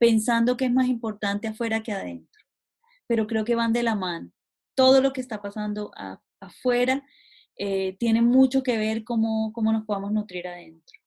[0.00, 2.42] pensando que es más importante afuera que adentro.
[3.06, 4.30] Pero creo que van de la mano.
[4.74, 5.92] Todo lo que está pasando
[6.40, 7.04] afuera
[7.54, 10.98] eh, tiene mucho que ver cómo, cómo nos podamos nutrir adentro.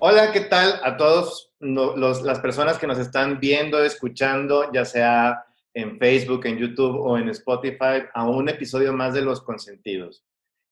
[0.00, 5.44] Hola, ¿qué tal a todos las personas que nos están viendo, escuchando, ya sea
[5.74, 10.24] en Facebook, en YouTube o en Spotify, a un episodio más de Los Consentidos?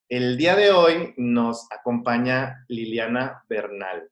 [0.09, 4.11] El día de hoy nos acompaña Liliana Bernal.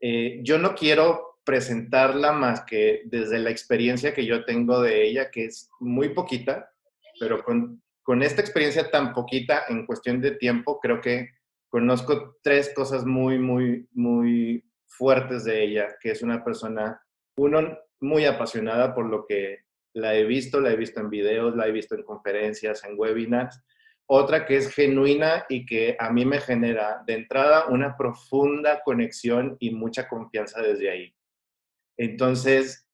[0.00, 5.30] Eh, yo no quiero presentarla más que desde la experiencia que yo tengo de ella,
[5.30, 6.70] que es muy poquita,
[7.18, 11.30] pero con, con esta experiencia tan poquita en cuestión de tiempo, creo que
[11.68, 17.00] conozco tres cosas muy, muy, muy fuertes de ella, que es una persona,
[17.36, 19.60] uno, muy apasionada por lo que
[19.92, 23.60] la he visto, la he visto en videos, la he visto en conferencias, en webinars.
[24.06, 29.56] Otra que es genuina y que a mí me genera de entrada una profunda conexión
[29.60, 31.14] y mucha confianza desde ahí.
[31.96, 32.88] Entonces,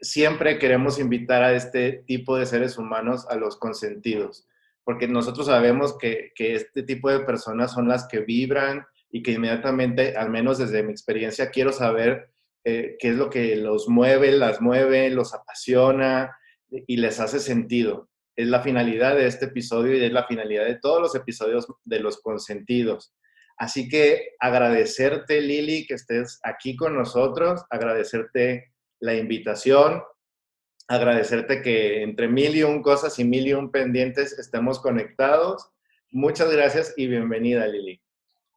[0.00, 4.46] siempre queremos invitar a este tipo de seres humanos a los consentidos
[4.84, 9.32] porque nosotros sabemos que, que, este tipo de personas son las que vibran y que
[9.32, 12.30] inmediatamente, al menos desde mi experiencia, quiero saber
[12.64, 16.36] eh, qué es lo que los mueve, las mueve, los apasiona
[16.68, 18.08] y les hace sentido.
[18.36, 22.00] Es la finalidad de este episodio y es la finalidad de todos los episodios de
[22.00, 23.14] los consentidos.
[23.56, 30.02] Así que agradecerte, Lili, que estés aquí con nosotros, agradecerte la invitación,
[30.88, 35.70] agradecerte que entre mil y un cosas y mil y un pendientes estemos conectados.
[36.10, 38.00] Muchas gracias y bienvenida, Lili.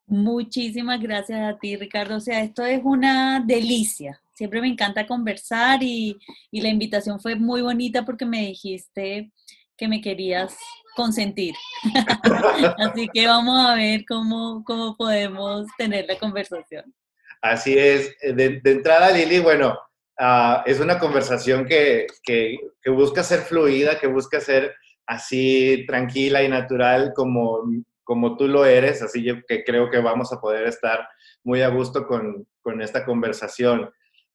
[0.06, 2.18] Muchísimas gracias a ti, Ricardo.
[2.18, 4.22] O sea, esto es una delicia.
[4.34, 6.18] Siempre me encanta conversar y,
[6.52, 9.31] y la invitación fue muy bonita porque me dijiste
[9.78, 10.58] que me querías
[10.96, 11.56] consentir.
[12.78, 16.94] Así que vamos a ver cómo, cómo podemos tener la conversación.
[17.42, 18.16] Así es.
[18.22, 19.78] De, entrada, Lili, bueno,
[20.19, 24.75] Ah, es una conversación que, que, busca ser fluida, que busca ser
[25.08, 27.63] así tranquila y natural como,
[28.03, 31.08] como tú lo eres, así que creo que vamos a poder estar
[31.44, 33.90] muy a gusto con, con esta conversación.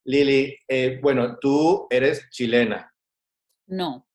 [0.04, 2.92] Lili, eh, bueno, tú eres chilena.
[3.66, 4.06] No.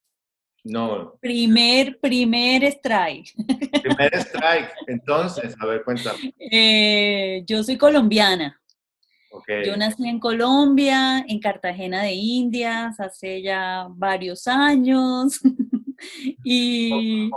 [0.64, 1.18] No.
[1.20, 3.34] Primer, primer strike.
[3.82, 4.72] Primer strike.
[4.88, 6.34] Entonces, a ver, cuéntame.
[6.40, 8.60] Eh, yo soy colombiana.
[9.66, 15.42] Yo nací en Colombia, en Cartagena de Indias, hace ya varios años.
[16.44, 17.30] y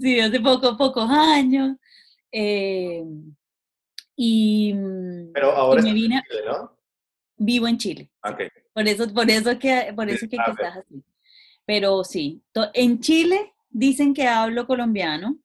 [0.00, 1.76] sí, hace poco, pocos años.
[2.30, 3.04] Eh,
[4.16, 4.74] y,
[5.32, 6.78] Pero ahora me vine, en Chile, ¿no?
[7.36, 8.10] Vivo en Chile.
[8.22, 8.48] Okay.
[8.72, 11.02] Por eso, por eso que, por eso que, que estás así.
[11.66, 12.42] Pero sí,
[12.74, 15.38] en Chile dicen que hablo colombiano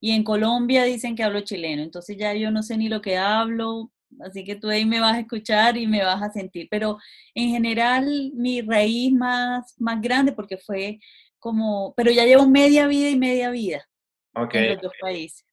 [0.00, 1.82] y en Colombia dicen que hablo chileno.
[1.82, 5.16] Entonces ya yo no sé ni lo que hablo, así que tú ahí me vas
[5.16, 6.68] a escuchar y me vas a sentir.
[6.70, 6.98] Pero
[7.34, 10.98] en general mi raíz más, más grande, porque fue
[11.40, 13.88] como, pero ya llevo media vida y media vida
[14.34, 14.64] okay.
[14.64, 15.46] en los dos países.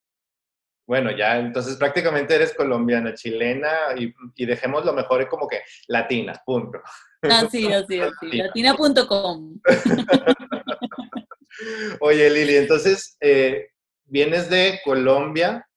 [0.85, 6.41] Bueno, ya entonces prácticamente eres colombiana, chilena y, y dejemos lo mejor como que latina,
[6.45, 6.79] punto.
[7.21, 9.59] Así, así, así, latina.com.
[11.99, 13.69] Oye, Lili, entonces, eh,
[14.05, 15.67] vienes de Colombia,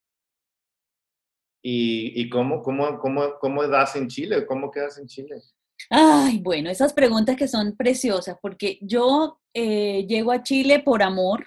[1.63, 4.47] ¿Y, cómo, cómo, cómo, cómo das en Chile?
[4.47, 5.43] ¿Cómo quedas en Chile?
[5.89, 11.47] Ay, bueno, esas preguntas que son preciosas, porque yo eh, llego a Chile por amor.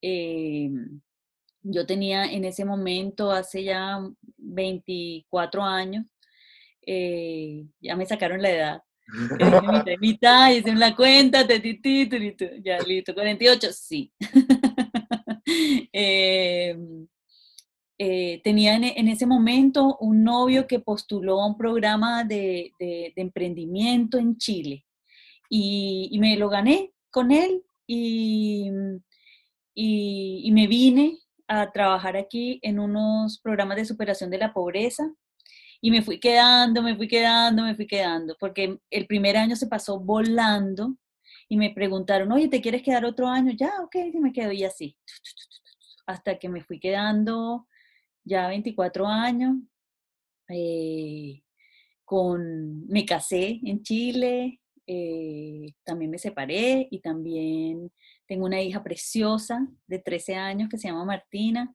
[0.00, 0.70] Eh,
[1.62, 4.00] yo tenía en ese momento, hace ya
[4.36, 6.06] 24 años,
[6.84, 8.82] eh, ya me sacaron la edad.
[9.38, 11.60] mitad, mitad, hice la cuenta, te,
[12.62, 14.12] ya listo, 48, sí.
[15.92, 16.76] Eh,
[18.42, 22.72] tenía en, ese momento un novio que postuló a un programa de,
[23.16, 24.84] emprendimiento en Chile.
[25.48, 28.70] Y, me lo gané con él y,
[29.74, 35.12] y, me vine a trabajar aquí en unos programas de superación de la pobreza.
[35.80, 39.66] Y me fui quedando, me fui quedando, me fui quedando, porque el primer año se
[39.66, 40.96] pasó volando
[41.48, 43.52] y me preguntaron, oye, ¿te quieres quedar otro año?
[43.52, 44.96] Ya, ok, me quedo y así,
[46.06, 47.66] hasta que me fui quedando
[48.24, 49.56] ya 24 años,
[50.48, 51.42] eh,
[52.04, 57.90] con, me casé en Chile, eh, también me separé y también
[58.26, 61.72] tengo una hija preciosa de 13 años que se llama Martina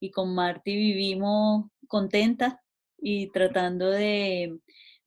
[0.00, 2.54] y con Marti vivimos contentas
[2.98, 4.58] y tratando de,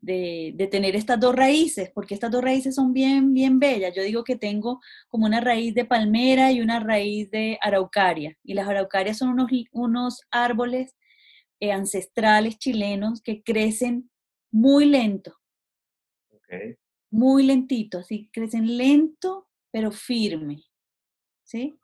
[0.03, 3.93] de, tener estas dos raíces, porque estas dos raíces son bien, bien bellas.
[3.95, 8.53] Yo digo que tengo como una raíz de palmera y una raíz de araucaria, y
[8.53, 10.95] las araucarias son unos, unos árboles
[11.59, 14.09] eh, ancestrales chilenos que crecen
[14.51, 15.35] muy lento.
[17.09, 20.63] Muy lentito, así crecen lento, pero firme.
[21.43, 21.75] ¿Sí?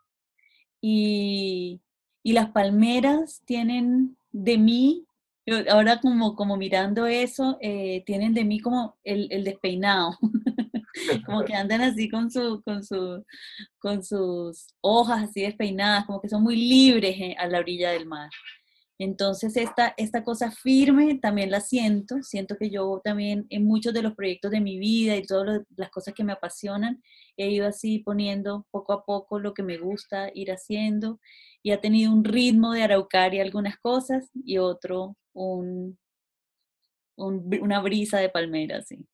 [0.81, 1.81] Y,
[2.21, 5.07] y las palmeras tienen de mí
[5.69, 10.17] ahora como, como mirando eso, eh, tienen de mí como el, el despeinado,
[11.25, 13.23] como que andan así con, su, con, su,
[13.79, 18.05] con sus hojas así despeinadas, como que son muy libres eh, a la orilla del
[18.05, 18.29] mar.
[19.01, 22.21] Entonces, esta, esta cosa firme también la siento.
[22.21, 25.89] Siento que yo también en muchos de los proyectos de mi vida y todas las
[25.89, 27.01] cosas que me apasionan,
[27.37, 31.19] he ido así poniendo poco a poco lo que me gusta ir haciendo
[31.63, 35.97] y ha tenido un ritmo de araucaria algunas cosas y otro un,
[37.17, 39.07] una brisa de palmera, sí.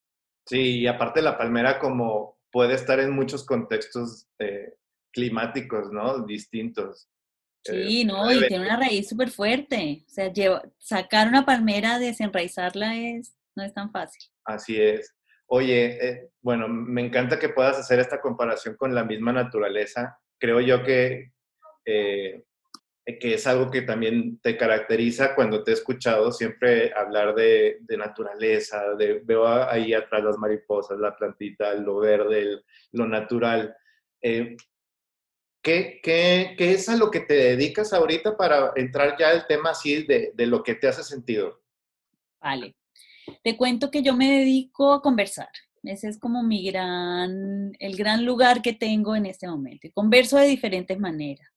[0.46, 4.74] Sí, y aparte la palmera como puede estar en muchos contextos eh,
[5.12, 6.24] climáticos, ¿no?
[6.24, 7.08] Distintos.
[7.64, 10.04] Sí, eh, no, y tiene una raíz súper fuerte.
[10.06, 10.32] O sea,
[10.78, 14.22] sacar una palmera, desenraizarla es, no es tan fácil.
[14.44, 15.12] Así es.
[15.48, 20.18] Oye, eh, bueno, me encanta que puedas hacer esta comparación con la misma naturaleza.
[20.38, 21.32] Creo yo que
[21.84, 22.44] eh,
[23.06, 28.94] que es algo que también te caracteriza cuando te he escuchado siempre hablar de, naturaleza,
[28.98, 33.76] de, veo ahí atrás las mariposas, la plantita, lo verde, lo natural.
[34.20, 34.56] Eh,
[35.62, 39.70] ¿qué, qué, qué, es a lo que te dedicas ahorita para entrar ya al tema
[39.70, 41.62] así de, de lo que te hace sentido?
[42.40, 42.74] Vale.
[43.44, 45.48] Te cuento que yo me dedico a conversar.
[45.84, 49.86] Ese es como mi gran, el gran lugar que tengo en este momento.
[49.94, 51.55] converso de diferentes maneras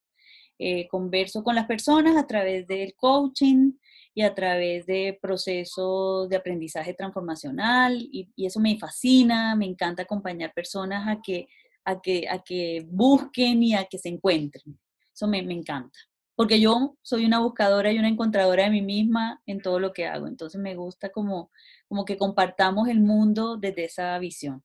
[0.62, 3.72] eh, converso con las personas a través del coaching
[4.14, 10.52] y a través de procesos de aprendizaje transformacional y, eso me fascina, me encanta acompañar
[10.52, 11.48] personas a que,
[11.86, 14.78] a, que, a que busquen y a que se encuentren.
[15.14, 15.98] Eso me, me encanta,
[16.34, 20.06] porque yo soy una buscadora y una encontradora de mí misma en todo lo que
[20.06, 21.50] hago, entonces me gusta como,
[21.88, 24.62] como que compartamos el mundo desde esa visión.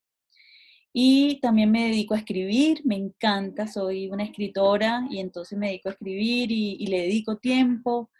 [0.98, 5.90] Y también me dedico a escribir, me encanta, soy una escritora y entonces me dedico
[5.90, 8.10] a escribir y, le dedico tiempo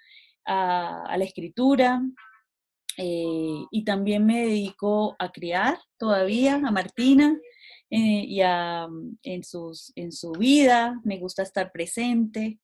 [0.44, 2.02] a, la escritura.
[2.98, 7.40] Eh, y también me dedico a criar todavía a Martina
[7.88, 8.86] eh, y a,
[9.22, 12.58] en, sus, en su vida, me gusta estar presente.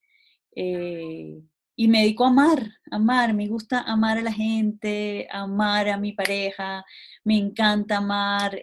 [0.55, 1.41] Eh,
[1.75, 6.13] y me dedico a amar, amar, me gusta amar a la gente, amar a mi
[6.13, 6.85] pareja,
[7.25, 8.63] me encanta amar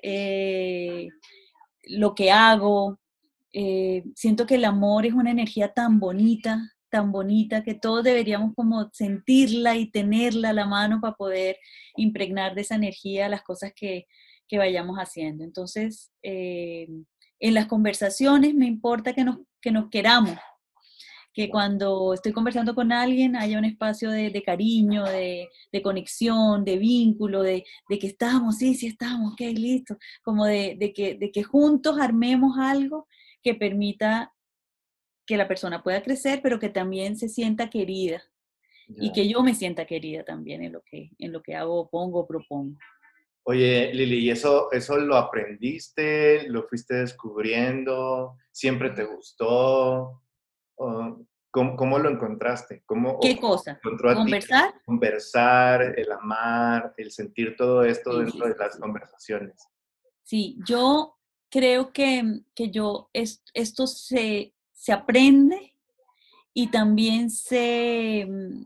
[1.83, 2.99] lo que hago.
[3.53, 8.53] Eh, siento que el amor es una energía tan bonita, tan bonita, que todos deberíamos
[8.55, 11.57] como sentirla y tenerla a la mano para poder
[11.95, 14.05] impregnar de esa energía las cosas que,
[14.51, 15.43] vayamos haciendo.
[15.43, 16.87] Entonces, eh,
[17.39, 20.39] en las conversaciones me importa que nos, que nos queramos,
[21.33, 25.47] que cuando estoy conversando con alguien haya un espacio de, cariño, de,
[25.83, 31.31] conexión, de vínculo, de, que estamos, sí, sí estamos, ok, listo, como de, que, de
[31.31, 33.07] que juntos armemos algo
[33.43, 34.33] que permita
[35.25, 38.23] que la persona pueda crecer, pero que también se sienta querida
[38.97, 42.25] y que yo me sienta querida también en lo que, en lo que hago, pongo,
[42.25, 42.75] propongo.
[43.43, 46.47] Oye, Lili, ¿y eso, eso lo aprendiste?
[46.49, 48.35] ¿Lo fuiste descubriendo?
[48.51, 50.21] ¿Siempre te gustó?
[51.51, 52.83] ¿Cómo, lo encontraste?
[52.85, 53.79] ¿Cómo, ¿Qué cosa?
[53.83, 54.73] ¿Conversar?
[54.85, 59.67] Conversar, el amar, el sentir todo esto dentro de las conversaciones.
[60.23, 61.17] Sí, yo
[61.49, 65.75] creo que, que yo, esto se, se aprende
[66.53, 68.63] y también se, mm,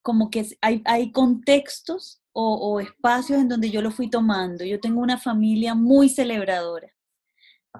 [0.00, 4.64] como que hay, hay contextos o, o, espacios en donde yo lo fui tomando.
[4.64, 6.92] Yo tengo una familia muy celebradora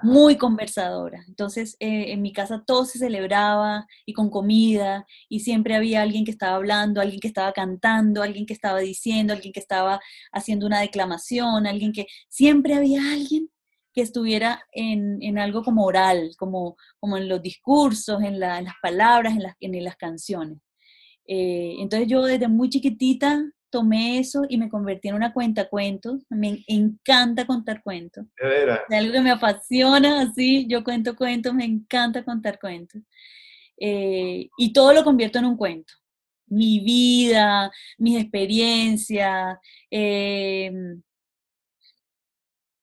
[0.03, 1.25] muy conversadora.
[1.29, 6.25] Entonces, eh, en mi casa todo se celebraba y con comida y siempre había alguien
[6.25, 10.01] que estaba hablando, alguien que estaba cantando, alguien que estaba diciendo, alguien que estaba
[10.33, 13.51] haciendo una declamación, alguien que siempre había alguien
[13.93, 19.43] que estuviera en, algo como oral, como, como en los discursos, en, las palabras, en
[19.43, 20.59] las, en las canciones.
[21.27, 26.21] Eh, entonces yo desde muy chiquitita tomé eso y me convertí en una cuenta cuentos.
[26.29, 28.27] Me encanta contar cuentos.
[28.89, 33.03] Es algo que me apasiona, así, yo cuento cuentos, me encanta contar cuentos.
[33.79, 35.95] Eh, y todo lo convierto en un cuento.
[36.47, 39.57] Mi vida, mis experiencias,
[39.91, 41.03] em,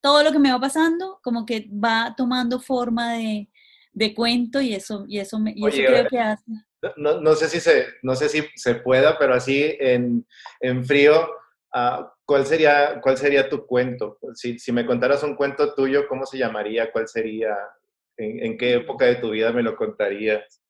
[0.02, 3.48] todo lo que me va pasando, como que va tomando forma de,
[4.16, 6.50] cuento y eso, y eso, me, y eso creo que hace
[6.96, 10.26] no, no, sé si se, no sé si se pueda, pero así en,
[10.60, 11.28] en frío,
[11.72, 14.18] Ah, ¿cuál, sería, ¿Cuál sería tu cuento?
[14.34, 16.90] Si, si, me contaras un cuento tuyo, ¿cómo se llamaría?
[16.90, 17.56] ¿Cuál sería?
[18.16, 20.60] ¿En, en qué época de tu vida me lo contarías?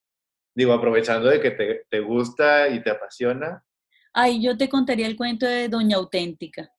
[0.55, 3.65] Digo, aprovechando de que te, te gusta y te apasiona.
[4.13, 6.71] Ay, yo te contaría el cuento de Doña Auténtica.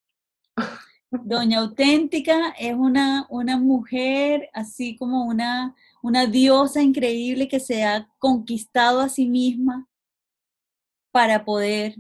[1.10, 8.10] Doña Auténtica es una, una mujer así como una, una diosa increíble que se ha
[8.18, 9.88] conquistado a sí misma
[11.12, 11.96] para poder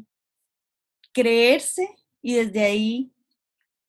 [1.11, 1.87] creerse
[2.21, 3.11] y desde ahí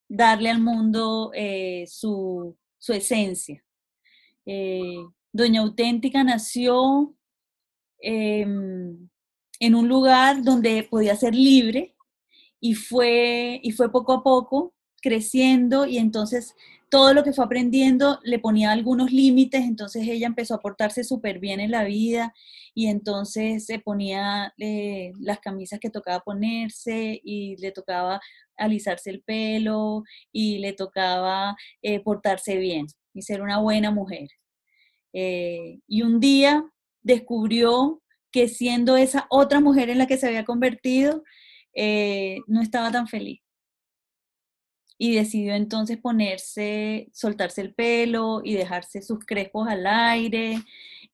[0.09, 3.65] darle al mundo eh, su, su, esencia.
[4.45, 4.97] Eh,
[5.33, 7.15] Doña Auténtica nació
[7.99, 9.09] em,
[9.61, 11.97] en un lugar donde podía ser libre
[12.61, 16.55] y fue, y fue poco a poco creciendo y entonces
[16.89, 21.39] todo lo que fue aprendiendo le ponía algunos límites, entonces ella empezó a portarse súper
[21.39, 22.35] bien en la vida
[22.75, 28.21] y entonces se ponía eh, las camisas que tocaba ponerse y le tocaba
[28.57, 34.29] alisarse el pelo y le tocaba eh, portarse bien y ser una buena mujer.
[35.15, 36.65] Eh, y un día
[37.03, 41.23] descubrió que siendo esa otra mujer en la que se había convertido,
[42.49, 43.42] no estaba tan feliz
[45.03, 50.63] y decidió entonces ponerse, soltarse el pelo y dejarse sus crespos al aire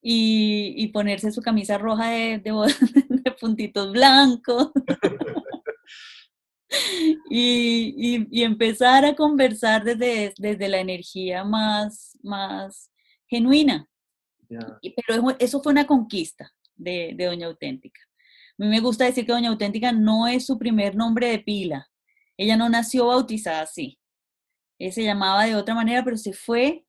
[0.02, 4.72] y, ponerse su camisa roja de, de, puntitos blancos.
[7.30, 12.90] y, empezar a conversar desde, desde la energía más, más
[13.26, 13.88] genuina.
[14.50, 18.02] pero eso fue una conquista de, de Doña Auténtica.
[18.58, 21.88] A mí me gusta decir que Doña Auténtica no es su primer nombre de pila,
[22.38, 23.98] ella no nació bautizada así.
[24.78, 26.86] Ella se llamaba de otra manera, pero se fue,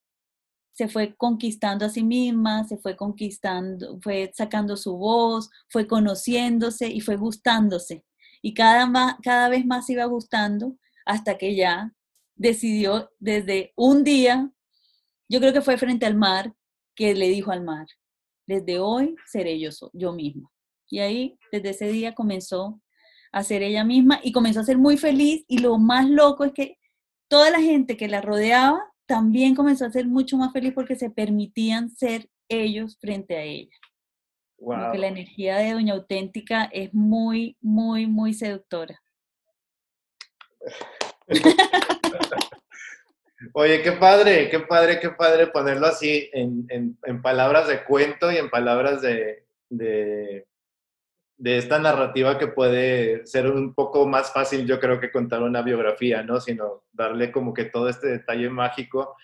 [0.73, 6.87] se fue conquistando a sí misma, se fue conquistando, fue sacando su voz, fue conociéndose
[6.87, 8.05] y fue gustándose.
[8.41, 11.93] Y cada, cada vez más iba gustando hasta que ya
[12.35, 14.51] decidió desde un día,
[15.27, 16.53] yo creo que fue frente al mar,
[16.95, 17.87] que le dijo al mar,
[18.45, 20.49] desde hoy seré yo, yo misma.
[20.89, 22.81] Y ahí, desde ese día comenzó
[23.31, 26.53] a ser ella misma y comenzó a ser muy feliz y lo más loco es
[26.53, 26.77] que
[27.27, 31.09] toda la gente que la rodeaba también comenzó a ser mucho más feliz porque se
[31.09, 33.75] permitían ser ellos frente a ella.
[34.61, 34.93] Wow.
[34.95, 39.01] la energía de Doña Auténtica es muy, muy, muy seductora.
[43.53, 48.37] Oye, qué padre, qué padre, qué padre ponerlo así en, en, palabras de cuento y
[48.37, 50.45] en palabras de, de
[51.43, 56.21] esta narrativa que puede ser un poco más fácil, yo creo, que contar una biografía,
[56.23, 56.41] ¿no?
[56.41, 59.15] Sino darle como que todo este detalle mágico.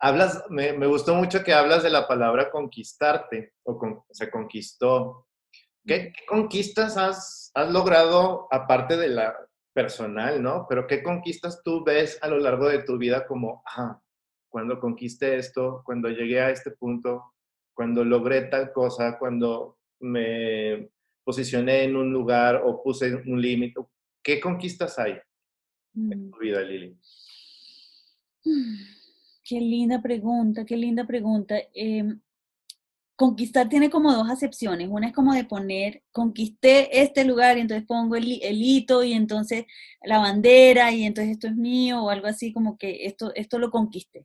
[0.00, 5.28] Hablas, me, gustó mucho que hablas de la palabra conquistarte, o se conquistó.
[5.86, 9.36] ¿Qué, conquistas has, has, logrado, aparte de la
[9.72, 10.66] personal, ¿no?
[10.68, 14.00] Pero ¿qué conquistas tú ves a lo largo de tu vida como, ah,
[14.48, 17.32] cuando conquisté esto, cuando llegué a este punto,
[17.74, 20.90] cuando logré tal cosa, cuando me
[21.24, 23.80] posicioné en un lugar o puse un límite?
[24.22, 25.18] ¿Qué conquistas hay
[25.94, 26.30] en mm.
[26.30, 26.96] tu vida, Lili?
[29.44, 31.56] Qué linda pregunta, qué linda pregunta.
[31.74, 32.20] Em,
[33.16, 34.88] conquistar tiene como dos acepciones.
[34.90, 39.66] Una es como de poner, conquisté este lugar y entonces pongo el, hito y entonces
[40.02, 43.70] la bandera y entonces esto es mío o algo así como que esto, esto lo
[43.70, 44.24] conquisté.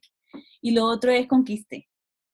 [0.61, 1.87] Y lo otro es conquisté.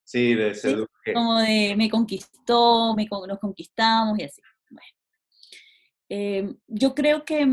[0.04, 4.42] Sí, de ser Como de me conquistó, me, nos conquistamos y así.
[6.10, 7.48] Em, yo creo que,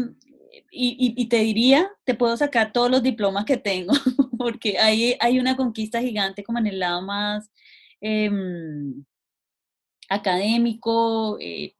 [0.70, 3.92] y, te diría, te puedo sacar todos los diplomas que tengo,
[4.38, 7.50] porque hay, hay una conquista gigante como en el lado más
[8.00, 9.04] em,
[10.08, 11.38] académico.
[11.40, 11.74] Eh,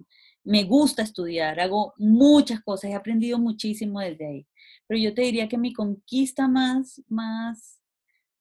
[0.45, 4.47] me gusta estudiar, hago muchas cosas, he aprendido muchísimo desde ahí.
[4.87, 7.81] Pero yo te diría que mi conquista más, más,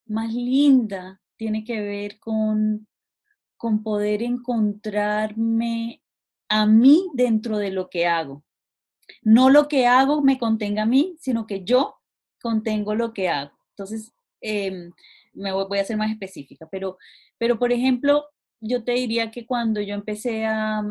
[0.06, 2.88] más linda tiene que ver con,
[3.58, 6.02] con poder encontrarme
[6.50, 8.44] a mí dentro de lo que hago.
[9.22, 11.96] No lo que hago me contenga a mí, sino que yo
[12.42, 13.52] contengo lo que hago.
[13.72, 14.92] Entonces, em,
[15.34, 16.98] me voy, a ser más específica, pero,
[17.38, 18.26] pero por ejemplo,
[18.62, 20.84] yo te diría que cuando yo empecé a,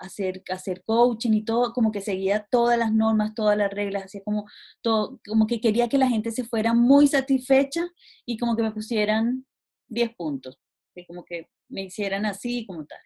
[0.00, 4.22] hacer, hacer coaching y todo, como que seguía todas las normas, todas las reglas, hacía
[4.24, 4.46] como
[4.82, 7.86] todo, como que quería que la gente se fuera muy satisfecha
[8.24, 9.46] y como que me pusieran
[9.88, 10.58] 10 puntos,
[11.06, 12.98] como que me hicieran así como tal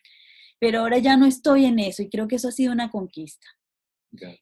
[0.60, 3.46] pero ahora ya no estoy en eso y creo que eso ha sido una conquista.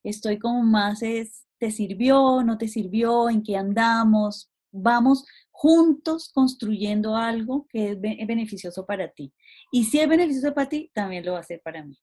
[0.02, 2.42] Estoy como más es, ¿te sirvió?
[2.42, 3.30] ¿No te sirvió?
[3.30, 4.50] ¿En qué andamos?
[4.72, 9.32] Vamos juntos construyendo algo que es, beneficioso para ti.
[9.70, 11.96] Y si es beneficioso para ti, también lo va a ser para mí.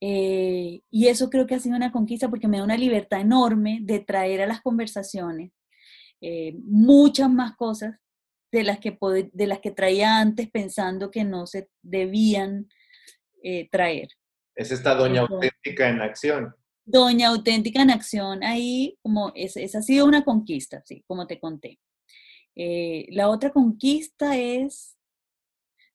[0.00, 3.78] Eh, y eso creo que ha sido una conquista porque me da una libertad enorme
[3.82, 5.52] de traer a las conversaciones
[6.20, 7.96] eh, muchas más cosas
[8.52, 8.98] de las, que
[9.32, 12.68] de las que traía antes pensando que no se debían
[13.48, 14.08] eh, traer.
[14.56, 16.52] Es esta doña auténtica en acción.
[16.84, 21.78] Doña auténtica en acción, ahí como esa ha sido una conquista, sí, como te conté.
[22.56, 24.96] la otra conquista es,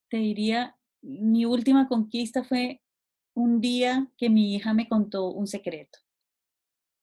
[0.09, 2.81] te diría, mi última conquista fue
[3.33, 5.99] un día que mi hija me contó un secreto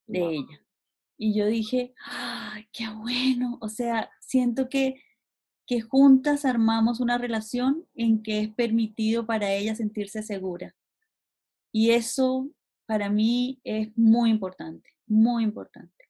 [0.07, 0.63] de ella.
[1.19, 3.59] Y yo dije, ¡ay, qué bueno!
[3.61, 5.03] O sea, siento que,
[5.69, 10.75] que juntas armamos una relación en que es permitido para ella sentirse segura.
[11.71, 12.49] Y eso
[12.87, 16.07] para mí es muy importante, muy importante.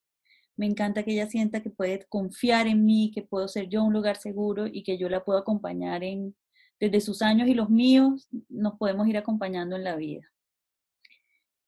[0.56, 3.92] Me encanta que ella sienta que puede confiar en mí, que puedo ser yo un
[3.92, 6.36] lugar seguro y que yo la puedo acompañar en,
[6.78, 10.22] desde sus años y los míos, nos podemos ir acompañando en la vida.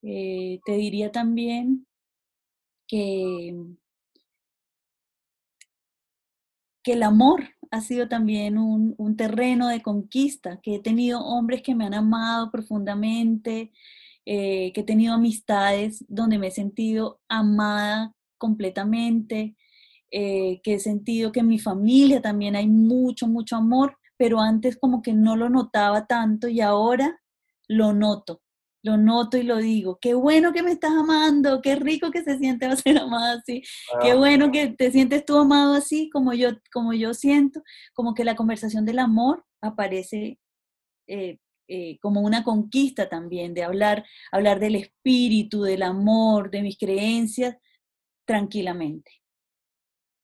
[0.01, 1.85] Eh, te diría también
[2.87, 3.53] que,
[6.83, 11.61] que el amor ha sido también un, un, terreno de conquista, que he tenido hombres
[11.61, 13.71] que me han amado profundamente,
[14.25, 19.55] eh, que he tenido amistades donde me he sentido amada completamente,
[20.11, 24.77] eh, que he sentido que en mi familia también hay mucho, mucho amor pero antes
[24.77, 27.19] como que no lo notaba tanto y ahora
[27.67, 28.39] lo noto,
[28.83, 29.99] lo noto y lo digo.
[29.99, 33.63] Qué bueno que me estás amando, qué rico que se siente ser amada así,
[34.01, 38.23] qué bueno que te sientes tú amado así como yo, como yo siento, como que
[38.23, 40.39] la conversación del amor aparece
[41.07, 46.77] eh, eh, como una conquista también, de hablar, hablar del espíritu, del amor, de mis
[46.77, 47.57] creencias,
[48.25, 49.11] tranquilamente.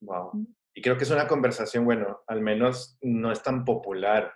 [0.02, 0.32] Wow.
[0.34, 0.48] Mm.
[0.76, 4.32] Y creo que es una conversación, bueno, al menos no es tan popular.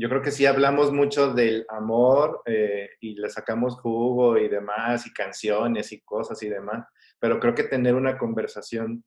[0.00, 5.06] Yo creo que sí hablamos mucho del amor eh, y le sacamos jugo y demás,
[5.06, 6.86] y canciones y cosas y demás,
[7.18, 9.04] pero creo que tener una conversación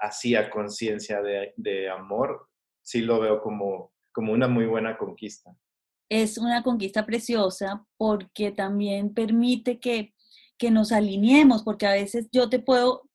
[0.00, 2.48] así a conciencia de, de, amor,
[2.82, 5.56] sí lo veo como, como una muy buena conquista.
[6.10, 10.14] Es una conquista preciosa porque también permite que,
[10.58, 13.08] que nos alineemos, porque a veces yo te puedo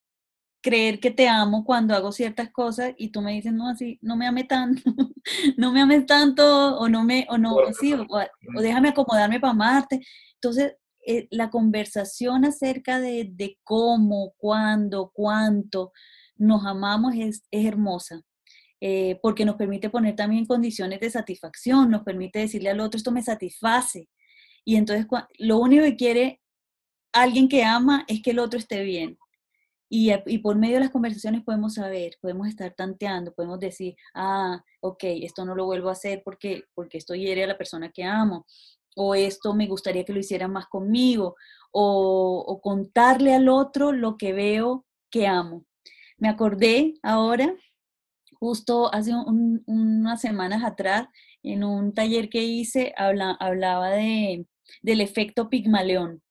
[0.60, 4.16] creer que te amo cuando hago ciertas cosas y tú me dices, no, así, no
[4.16, 4.82] me ame tanto,
[5.56, 10.00] no me ames tanto, o no me, o no, sí, o, déjame acomodarme para amarte.
[10.34, 10.74] Entonces,
[11.06, 15.92] eh, la conversación acerca de, de, cómo, cuándo, cuánto
[16.36, 18.22] nos amamos es, es hermosa.
[18.82, 23.12] Eh, porque nos permite poner también condiciones de satisfacción, nos permite decirle al otro, esto
[23.12, 24.08] me satisface.
[24.64, 25.06] Y entonces
[25.38, 26.40] lo único que quiere
[27.12, 29.18] alguien que ama es que el otro esté bien.
[29.92, 35.02] Y, por medio de las conversaciones podemos saber, podemos estar tanteando, podemos decir, ah, ok,
[35.02, 38.46] esto no lo vuelvo a hacer porque, porque esto hiere a la persona que amo,
[38.94, 41.34] o esto me gustaría que lo hiciera más conmigo,
[41.72, 45.64] o, o contarle al otro lo que veo que amo.
[46.18, 47.52] Me acordé ahora,
[48.34, 49.12] justo hace
[49.66, 51.08] unas semanas atrás,
[51.42, 54.46] en un taller que hice, habla, hablaba de,
[54.82, 56.22] del efecto Pigmaleón.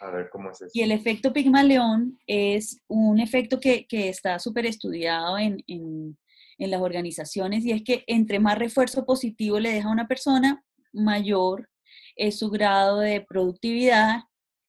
[0.00, 0.70] A ver, ¿cómo es eso?
[0.72, 6.16] Y el efecto Pigmaleón es un efecto que, que está súper estudiado en, en,
[6.58, 10.64] en, las organizaciones y es que entre más refuerzo positivo le deja a una persona,
[10.92, 11.68] mayor
[12.16, 14.22] es su grado de productividad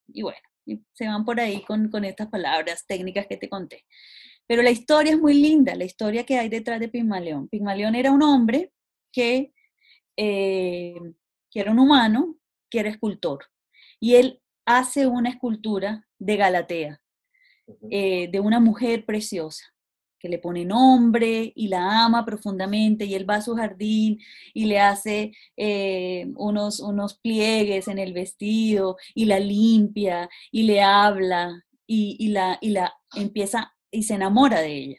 [0.07, 0.39] y bueno,
[0.93, 3.85] se van por ahí con, con estas palabras técnicas que te conté.
[4.47, 7.47] Pero la historia es muy linda, la historia que hay detrás de Pigmaleón.
[7.47, 8.71] Pigmaleón era un hombre
[9.11, 9.53] que,
[10.17, 10.99] eh,
[11.49, 12.37] que era un humano,
[12.69, 13.45] que era escultor.
[13.99, 14.41] Y él
[14.77, 17.01] hace una escultura de Galatea,
[17.89, 19.65] eh, de una mujer preciosa,
[20.19, 24.19] que le pone nombre y la ama profundamente, y él va a su jardín
[24.53, 30.81] y le hace eh, unos, unos pliegues en el vestido, y la limpia, y le
[30.81, 34.97] habla, y, la, y la empieza y se enamora de ella.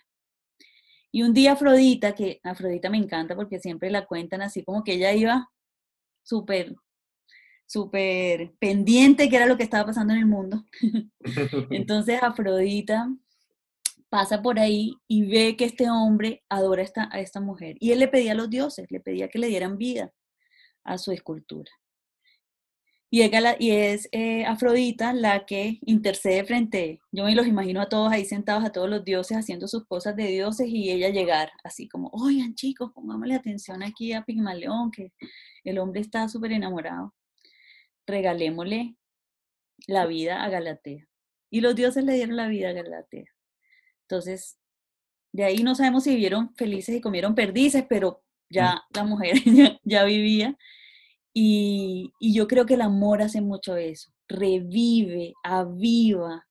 [1.11, 4.95] Y un día Afrodita, que Afrodita me encanta porque siempre la cuentan así como que
[4.95, 5.51] ella iba
[6.23, 6.75] súper
[7.73, 10.65] súper pendiente que era lo que estaba pasando en el mundo.
[11.71, 13.09] Entonces Afrodita
[14.11, 17.77] pasa por ahí y ve que este hombre adora a esta, a esta mujer.
[17.81, 20.13] Y él le pedía a los dioses, le pedía que le dieran vida
[20.85, 21.71] a su escultura.
[23.11, 23.23] Y,
[23.59, 28.25] y es eh, Afrodita la que intercede frente, yo me los imagino a todos ahí
[28.25, 32.11] sentados, a todos los dioses haciendo sus cosas de dioses y ella llegar así como,
[32.13, 35.13] oigan chicos, pongámosle atención aquí a Pigmaleón, que
[35.65, 37.15] el hombre está súper enamorado
[38.13, 38.95] regalémosle
[39.87, 41.09] la vida a Galatea.
[41.51, 43.25] Y los dioses le dieron la vida a Galatea.
[44.03, 44.59] Entonces,
[45.33, 49.35] de ahí no sabemos si vivieron felices y comieron perdices, pero ya la mujer
[49.85, 50.57] ya, vivía.
[51.35, 56.47] Y, yo creo que el amor hace mucho eso, revive, aviva,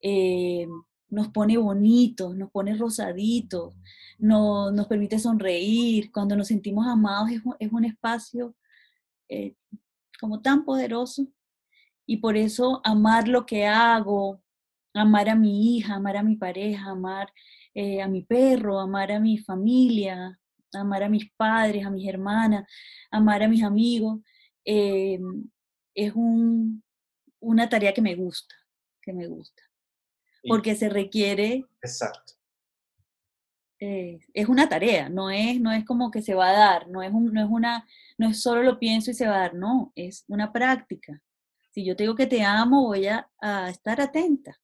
[0.00, 0.68] eh,
[1.08, 3.74] nos pone bonitos, nos pone rosaditos,
[4.18, 6.12] nos permite sonreír.
[6.12, 8.54] Cuando nos sentimos amados es, un espacio
[9.28, 9.54] eh,
[10.22, 11.26] como tan poderoso.
[12.06, 14.40] Y por eso amar lo que hago,
[14.94, 17.32] amar a mi hija, amar a mi pareja, amar
[17.74, 20.38] eh, a mi perro, amar a mi familia,
[20.72, 22.70] amar a mis padres, a mis hermanas,
[23.10, 24.20] amar a mis amigos,
[24.64, 25.18] eh,
[25.92, 26.84] es un,
[27.40, 28.54] una tarea que me gusta,
[29.02, 29.62] que me gusta.
[30.46, 31.64] Porque se requiere...
[31.82, 32.34] Exacto.
[33.84, 37.02] Eh, es una tarea, no es, no es como que se va a dar, no
[37.02, 37.84] es, un, no es una,
[38.16, 41.20] no es solo lo pienso y se va a dar, no, es una práctica.
[41.72, 44.56] Si yo te digo que te amo, voy a, a estar atenta.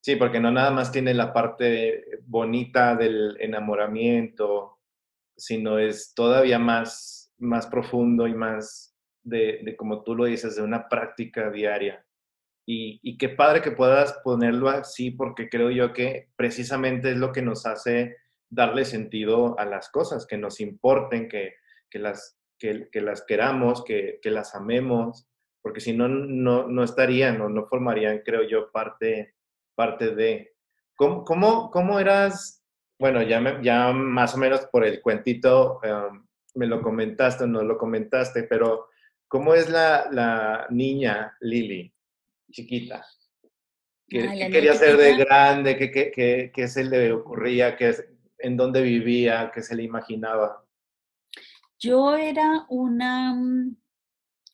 [0.00, 4.78] Sí, porque no nada más tiene la parte bonita del enamoramiento,
[5.36, 10.88] sino es todavía más, más profundo y más de, como tú lo dices, de una
[10.88, 12.06] práctica diaria.
[12.64, 17.32] Y, y, qué padre que puedas ponerlo así, porque creo yo que precisamente es lo
[17.32, 18.14] que nos hace
[18.48, 21.54] darle sentido a las cosas, que nos importen, que,
[21.90, 25.26] que las, que, que, las queramos, que, que, las amemos,
[25.62, 29.34] porque si no, no, no estarían o no formarían, creo yo, parte,
[29.74, 30.54] parte de...
[30.94, 32.62] ¿Cómo, cómo, cómo eras
[32.98, 37.62] bueno, ya, ya más o menos por el cuentito em, me lo comentaste o no
[37.62, 38.88] lo comentaste, pero
[39.28, 41.92] ¿cómo es la, niña Lili,
[42.50, 43.04] chiquita?
[44.08, 45.76] ¿Qué, quería ser de grande?
[45.76, 47.76] ¿Qué, qué, se le ocurría?
[47.76, 47.94] ¿Qué,
[48.46, 49.50] ¿En dónde vivía?
[49.52, 50.64] ¿Qué se le imaginaba?
[51.80, 53.76] Yo era una, mm,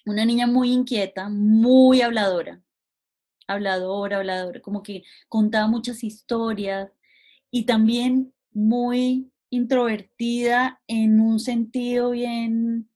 [0.06, 2.62] una niña muy inquieta, muy habladora,
[3.46, 6.90] habladora, habladora, como que contaba muchas historias,
[7.50, 12.88] y también muy introvertida en un sentido bien,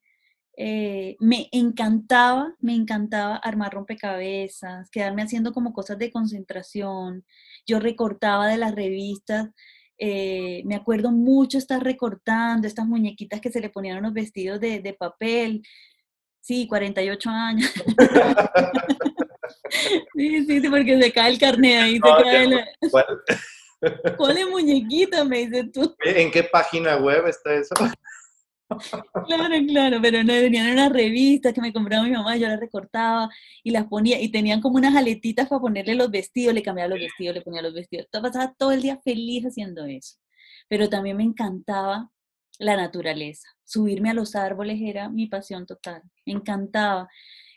[0.56, 7.26] eh, me encantaba, me encantaba armar rompecabezas, quedarme haciendo como cosas de concentración.
[7.66, 9.50] Yo recortaba de las revistas,
[9.98, 14.96] eh, me acuerdo mucho estar recortando estas muñequitas que se le ponían unos vestidos de,
[14.98, 15.62] papel.
[16.40, 17.72] Sí, 48 años.
[20.14, 21.94] sí, sí, sí, porque se cae el carnet ahí.
[21.94, 22.64] se cae
[24.16, 25.24] ¿Cuál es muñequita?
[25.24, 25.94] Me dices tú.
[26.04, 27.74] ¿En qué página web está eso?
[28.68, 33.28] Claro, claro, pero no, venían unas revistas que me compraba mi mamá, yo las recortaba
[33.62, 36.98] y las ponía, y tenían como unas aletitas para ponerle los vestidos, le cambiaba los
[36.98, 38.06] vestidos, le ponía los vestidos.
[38.10, 40.16] Pasaba todo el día feliz haciendo eso.
[40.68, 42.10] Pero también me encantaba
[42.58, 43.48] la naturaleza.
[43.64, 46.02] Subirme a los árboles era mi pasión total.
[46.24, 47.08] Me encantaba.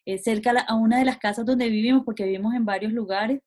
[0.06, 3.42] Eh, cerca a una de las casas donde vivimos, porque vivimos en varios lugares,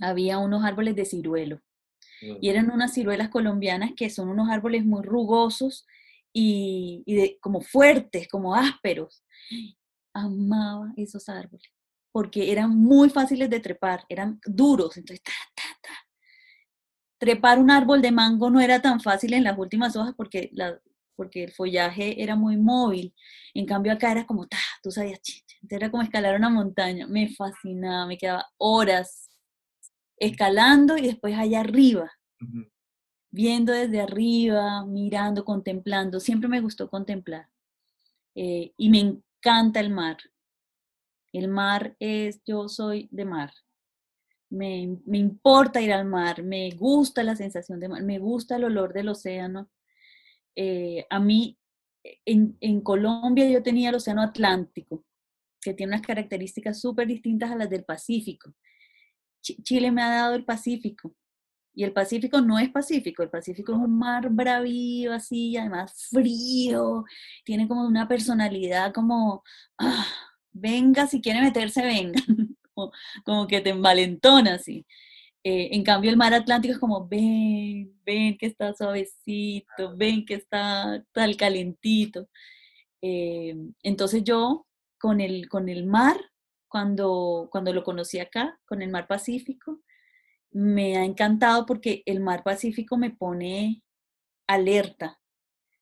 [0.00, 1.60] había unos árboles de ciruelo.
[2.22, 5.86] Y eran unas ciruelas colombianas que son unos árboles muy rugosos
[6.32, 9.24] y, de, como fuertes, como ásperos.
[10.14, 11.70] Amaba esos árboles
[12.12, 15.22] porque eran muy fáciles de trepar, eran duros, entonces
[17.20, 20.80] Trepar un árbol de mango no era tan fácil en las últimas hojas porque, la,
[21.14, 23.14] porque el follaje era muy móvil.
[23.52, 25.20] En cambio acá era como, ta, tú sabías,
[25.68, 27.06] era como escalar una montaña.
[27.06, 29.28] Me fascinaba, me quedaba horas
[30.16, 32.10] escalando y después allá arriba,
[33.30, 36.20] viendo desde arriba, mirando, contemplando.
[36.20, 37.48] Siempre me gustó contemplar.
[38.34, 40.18] Eh, y me encanta el mar.
[41.32, 43.52] El mar es, yo soy de mar.
[44.50, 48.64] Me, me, importa ir al mar, me gusta la sensación de mar, me gusta el
[48.64, 49.70] olor del océano.
[50.56, 51.56] Eh, a mí,
[52.24, 55.04] en, en, Colombia yo tenía el océano Atlántico,
[55.60, 58.52] que tiene unas características súper distintas a las del Pacífico.
[59.40, 61.14] Chile me ha dado el Pacífico.
[61.74, 67.04] Y el Pacífico no es Pacífico, el Pacífico es un mar bravío, así, además frío,
[67.44, 69.44] tiene como una personalidad como,
[69.78, 70.06] ah,
[70.52, 72.20] venga, si quiere meterse, venga,
[73.24, 74.86] como, que te envalentona así.
[75.44, 80.34] Eh, en cambio, el mar Atlántico es como, ven, ven que está suavecito, ven que
[80.34, 82.28] está tal calentito.
[83.02, 84.66] Eh, entonces yo
[84.98, 86.16] con el, con el mar
[86.68, 89.80] cuando, cuando lo conocí acá, con el mar Pacífico.
[90.52, 93.82] Me ha encantado porque el mar Pacífico me pone
[94.46, 95.20] alerta,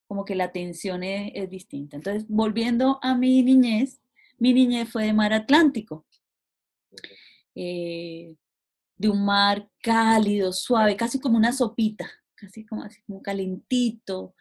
[0.07, 1.97] como que la tensión es, distinta.
[1.97, 4.01] Entonces, volviendo a mi niñez,
[4.39, 6.07] mi niñez fue de mar Atlántico,
[7.55, 8.35] eh,
[8.97, 14.35] de un mar cálido, suave, casi como una sopita, casi como así, como calentito,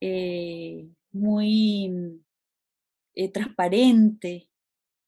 [0.00, 2.20] eh, muy
[3.14, 4.48] eh, transparente,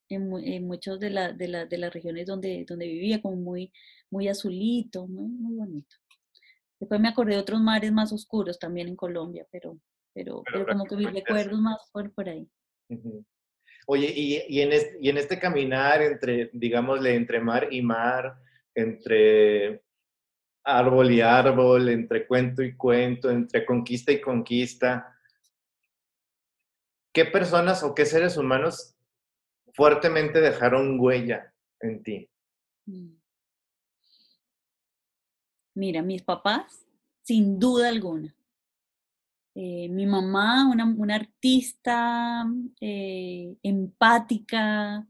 [0.09, 3.73] en, en muchas de, la, de, la, de, las regiones donde, donde vivía, como muy,
[4.11, 5.96] muy azulito, muy, muy bonito.
[6.79, 9.79] Después me acordé de otros mares más oscuros también en Colombia, pero,
[10.14, 12.49] pero, pero, como que mis recuerdos más fueron por ahí.
[13.87, 18.35] Oye, y, en este, y en este caminar entre, digámosle, entre mar y mar,
[18.75, 19.83] entre
[20.64, 25.16] árbol y árbol, entre cuento y cuento, entre conquista y conquista,
[27.12, 28.96] ¿qué personas o qué seres humanos
[29.75, 32.31] fuertemente dejaron huella en ti?
[32.87, 33.19] Mm.
[35.74, 36.87] Mira, mis papás,
[37.22, 38.35] sin duda alguna.
[39.54, 42.44] Eh, mi mamá, una, artista
[42.80, 45.06] eh, empática,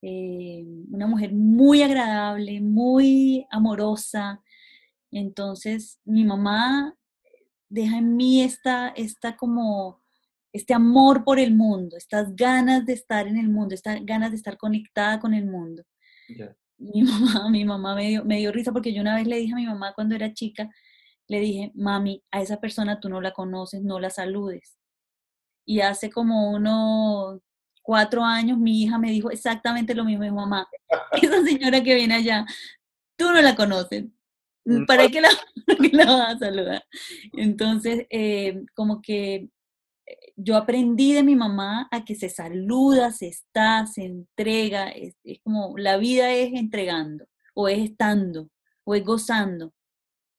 [0.00, 4.42] eh, una mujer muy agradable, muy amorosa.
[5.10, 6.96] Entonces, mi mamá
[7.68, 10.02] deja en mí esta, esta como
[10.52, 14.36] este amor por el mundo, estas ganas de estar en el mundo, estas ganas de
[14.36, 15.82] estar conectada con el mundo.
[16.78, 19.52] Mi mamá, mi mamá me dio, me dio risa porque yo una vez le dije
[19.52, 20.68] a mi mamá cuando era chica,
[21.28, 24.76] le dije, mami, a esa persona tú no la conoces, no la saludes.
[25.66, 27.40] Y hace como unos
[27.82, 30.68] cuatro años mi hija me dijo exactamente lo mismo, mi mamá,
[31.12, 32.46] esa señora que viene allá,
[33.16, 34.06] tú no la conoces,
[34.86, 35.30] ¿para qué la,
[35.92, 36.84] la vas a saludar?
[37.32, 39.48] Entonces, eh, como que
[40.36, 45.76] yo aprendí de mi mamá a que se saluda, se está, se entrega, es, como
[45.76, 48.48] la vida es entregando, o es estando,
[48.84, 49.72] o es gozando.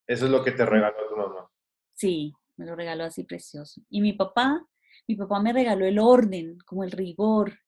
[0.08, 1.50] Eso es lo que te regaló tu mamá.
[1.94, 3.82] Sí, me lo regaló así precioso.
[3.90, 4.66] Y mi papá,
[5.08, 7.60] mi papá me regaló el orden, como el rigor,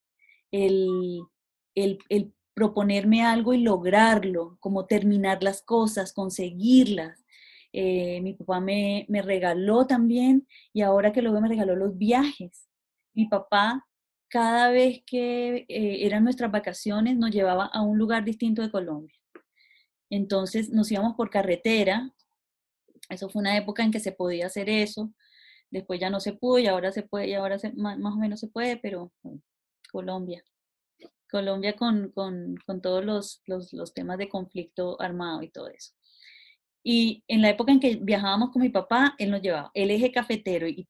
[0.52, 1.22] el,
[1.76, 7.24] el, el proponerme algo y lograrlo, como terminar las cosas, conseguirlas.
[7.80, 12.68] Eh, mi papá me, regaló también, y ahora que lo veo, me regaló los viajes.
[13.14, 13.86] Mi papá,
[14.30, 19.16] cada vez que eh, eran nuestras vacaciones, nos llevaba a un lugar distinto de Colombia.
[20.10, 22.12] Entonces nos íbamos por carretera.
[23.10, 25.14] Eso fue una época en que se podía hacer eso.
[25.70, 28.48] Después ya no se pudo y ahora se puede, y ahora más, o menos se
[28.48, 29.12] puede, pero
[29.92, 30.44] Colombia.
[31.30, 32.12] Colombia con,
[32.82, 35.97] todos los, temas de conflicto armado y todo eso.
[36.84, 40.12] Y en la época en que viajábamos con mi papá, él nos llevaba el eje
[40.12, 40.88] cafetero y,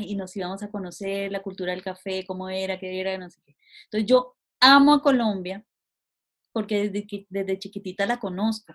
[0.00, 3.40] y nos íbamos a conocer la cultura del café, cómo era, qué era, no sé
[3.44, 3.56] qué.
[3.84, 5.64] Entonces yo amo a Colombia
[6.52, 8.74] porque desde, desde chiquitita la conozco.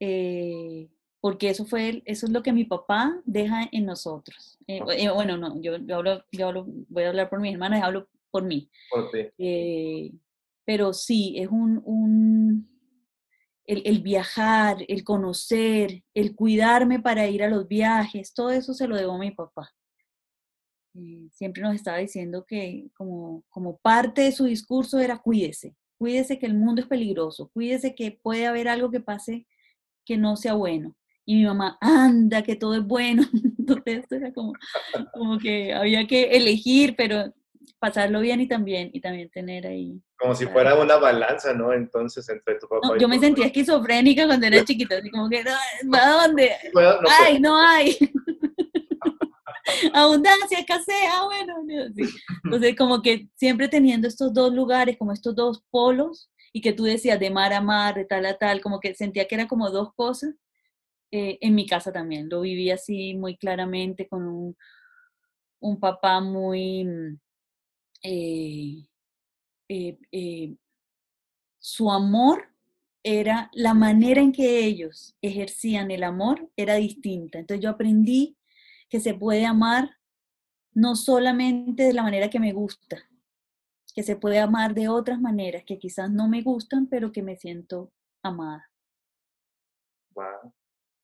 [0.00, 0.88] Eh,
[1.20, 4.58] porque eso fue eso es lo que mi papá deja en nosotros.
[4.66, 7.80] Eh, eh, bueno, no, yo, yo, hablo, yo hablo, voy a hablar por mis hermanos,
[7.82, 8.70] hablo por mí.
[8.90, 9.10] Por
[10.64, 12.75] pero sí, es un, un
[13.66, 18.96] el, viajar, el conocer, el cuidarme para ir a los viajes, todo eso se lo
[18.96, 19.72] debo a mi papá.
[21.32, 26.46] Siempre nos estaba diciendo que como, como parte de su discurso era cuídese, cuídese que
[26.46, 29.46] el mundo es peligroso, cuídese que puede haber algo que pase
[30.06, 30.96] que no sea bueno.
[31.28, 33.24] Y mi mamá, anda, que todo es bueno.
[33.58, 34.52] Entonces era como,
[35.12, 37.34] como que había que elegir, pero
[37.78, 40.00] pasarlo bien y también, y también tener ahí.
[40.18, 41.72] Como si fuera una balanza, ¿no?
[41.72, 45.40] Entonces, entre tu papá y Yo me sentía esquizofrénica cuando era chiquita, así como que,
[45.40, 46.52] ¿a dónde?
[47.20, 47.96] ¡Ay, no hay!
[49.92, 51.54] Abundancia, escasez, ah, bueno.
[52.44, 56.84] Entonces, como que siempre teniendo estos dos lugares, como estos dos polos, y que tú
[56.84, 59.70] decías de mar a mar, de tal a tal, como que sentía que eran como
[59.70, 60.34] dos cosas.
[61.12, 64.56] Eh, en mi casa también, lo viví así muy claramente con un,
[65.60, 67.18] un papá muy
[68.02, 68.88] eh,
[69.68, 70.56] eh, eh,
[71.58, 72.48] su amor
[73.02, 77.38] era la manera en que ellos ejercían el amor era distinta.
[77.38, 78.36] Entonces yo aprendí
[78.88, 79.90] que se puede amar
[80.72, 83.08] no solamente de la manera que me gusta,
[83.94, 87.36] que se puede amar de otras maneras que quizás no me gustan, pero que me
[87.36, 88.70] siento amada.
[90.14, 90.52] Wow.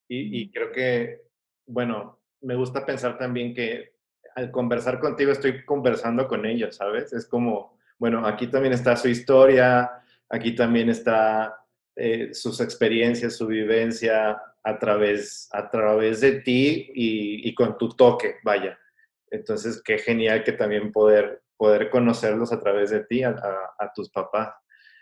[0.09, 1.23] Y, y creo que,
[1.67, 3.92] bueno, me gusta pensar también que
[4.35, 7.13] al conversar contigo estoy conversando con ellos, ¿sabes?
[7.13, 9.91] Es como, bueno, aquí también está su historia,
[10.29, 11.65] aquí también está
[11.97, 18.37] eh, sus experiencias, su vivencia a través, a través de ti y, con tu toque,
[18.45, 18.79] vaya.
[19.31, 24.55] Entonces, qué genial que también poder, poder conocerlos a través de ti, a tus papás.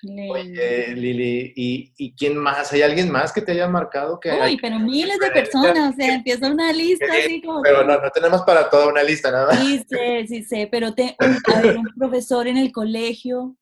[0.03, 2.73] Oye, Lili, ¿y, quién más?
[2.73, 4.19] ¿Hay alguien más que te haya marcado?
[4.19, 7.63] Que Uy, pero miles de personas, o sea, empieza una lista así como...
[7.63, 9.59] Pero no, no tenemos para toda una lista, nada más.
[9.59, 13.57] Sí sé, sí sé, pero te, un, un profesor en el colegio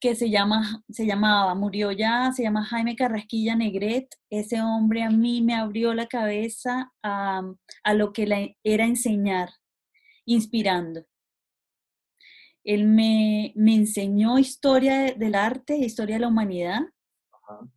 [0.00, 4.08] que se llama, se llamaba, murió ya, se llama Jaime Carrasquilla Negret.
[4.30, 7.42] Ese hombre a mí me abrió la cabeza a,
[7.84, 9.50] a lo que era enseñar,
[10.24, 11.04] inspirando
[12.64, 16.80] él me, enseñó historia del arte, historia de la humanidad,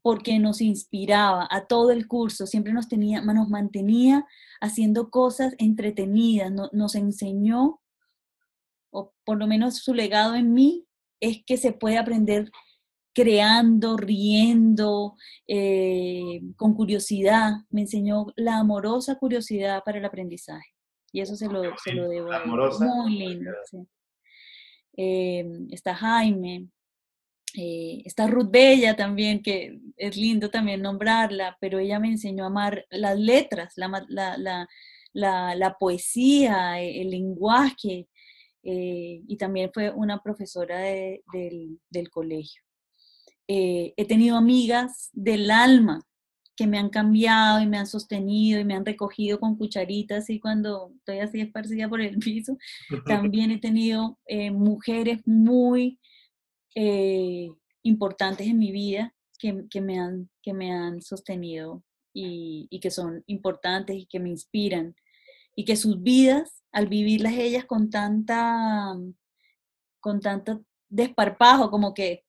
[0.02, 4.26] porque nos inspiraba a todo el curso, siempre nos, tenía, nos mantenía
[4.62, 7.82] haciendo cosas entretenidas, nos enseñó
[8.92, 10.86] o por lo menos su legado en mí,
[11.20, 12.52] es que se puede aprender
[13.14, 15.16] creando, riendo,
[15.48, 17.54] eh, con curiosidad.
[17.70, 20.74] Me enseñó la amorosa curiosidad para el aprendizaje.
[21.12, 22.50] Y eso se lo, se lo debo a él.
[22.80, 23.52] Muy lindo.
[24.96, 26.68] Eh, está Jaime,
[27.56, 32.48] eh, está Ruth Bella también, que es lindo también nombrarla, pero ella me enseñó a
[32.48, 34.68] amar las letras, la,
[35.14, 38.08] la, poesía, el lenguaje,
[38.64, 42.64] y también fue una profesora del, del colegio.
[43.48, 46.02] Eh, he tenido amigas del alma
[46.56, 50.40] que me han cambiado y me han sostenido y me han recogido con cucharitas y
[50.40, 52.58] cuando estoy así esparcida por el piso.
[53.06, 56.00] También he tenido eh, mujeres muy
[56.76, 57.50] eh,
[57.82, 63.24] importantes en mi vida que, me, han, que me han sostenido y, y, que son
[63.28, 64.96] importantes y que me inspiran.
[65.56, 68.96] Y que sus vidas, al vivirlas ellas con tanta,
[70.00, 72.23] con tanto desparpajo, como que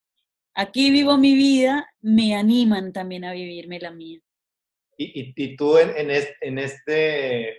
[0.54, 4.20] aquí vivo mi vida, me animan también a vivirme la mía.
[4.96, 6.10] Y, tú en,
[6.58, 7.58] este,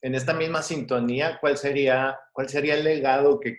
[0.00, 3.58] en esta misma sintonía, ¿cuál sería, cuál sería el legado que,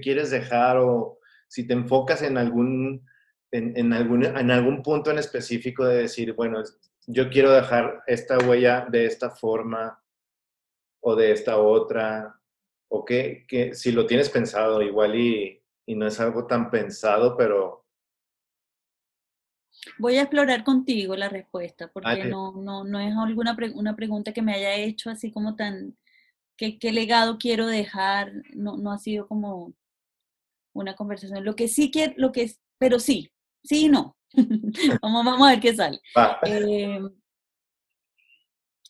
[0.00, 3.06] quieres dejar o si te enfocas en algún,
[3.50, 6.62] en, algún, en algún punto en específico de decir, bueno,
[7.06, 10.02] yo quiero dejar esta huella de esta forma
[11.00, 12.40] o de esta otra,
[12.88, 17.36] o que, que si lo tienes pensado igual y y no es algo tan pensado,
[17.36, 17.84] pero...
[19.98, 24.42] Voy a explorar contigo la respuesta, porque no, no, no es alguna una pregunta que
[24.42, 25.96] me haya hecho así como tan,
[26.56, 28.32] ¿qué, qué legado quiero dejar?
[28.54, 29.74] No, no ha sido como
[30.72, 31.44] una conversación.
[31.44, 33.32] Lo que sí quiero, lo que es, pero sí,
[33.64, 34.16] sí y no.
[35.02, 36.00] vamos, vamos a ver qué sale.
[36.46, 37.00] Eh,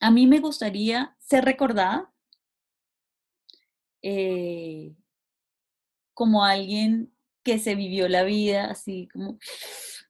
[0.01, 2.13] a mí me gustaría ser recordada
[4.03, 4.93] eh,
[6.15, 9.39] como alguien que se vivió la vida, así como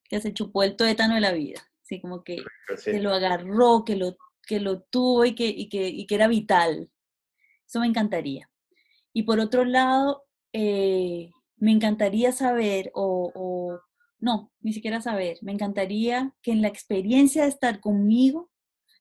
[0.08, 2.42] que se chupó el tuétano de la vida, así como que,
[2.84, 6.28] que lo agarró, que lo, que lo tuvo y que, y que, y que era
[6.28, 6.90] vital.
[7.66, 8.50] Eso me encantaría.
[9.14, 13.80] Y por otro lado, eh, me encantaría saber, o, o,
[14.18, 18.50] no, ni siquiera saber, me encantaría que en la experiencia de estar conmigo,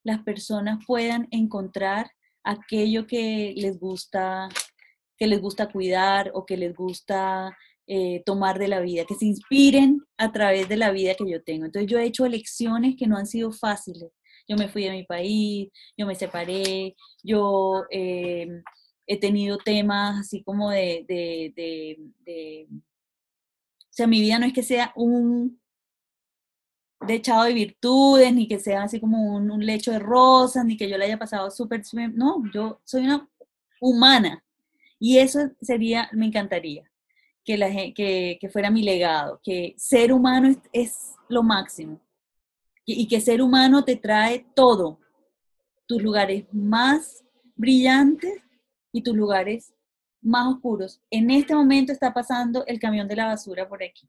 [0.03, 2.11] las personas puedan encontrar
[2.43, 4.49] aquello que les gusta
[5.21, 7.55] que les gusta cuidar o que les gusta
[7.85, 11.43] eh, tomar de la vida, que se inspiren a través de la vida que yo
[11.43, 11.65] tengo.
[11.65, 14.09] Entonces yo he hecho elecciones que no han sido fáciles.
[14.47, 18.47] Yo me fui de mi país, yo me separé, yo eh,
[19.05, 21.99] he tenido temas así como de, de,
[22.71, 25.61] O sea, mi vida no es que sea un
[27.07, 30.89] echado de virtudes, ni que sea así como un, un lecho de rosas, ni que
[30.89, 31.83] yo le haya pasado súper...
[32.15, 33.29] No, yo soy una
[33.79, 34.43] humana
[35.03, 36.83] y eso sería, me encantaría,
[37.43, 37.57] que,
[37.95, 41.99] que, que fuera mi legado, que ser humano es, lo máximo
[42.85, 44.99] y, que ser humano te trae todo,
[45.87, 47.23] tus lugares más
[47.55, 48.43] brillantes
[48.91, 49.73] y tus lugares
[50.21, 51.01] más oscuros.
[51.09, 54.07] En este momento está pasando el camión de la basura por aquí.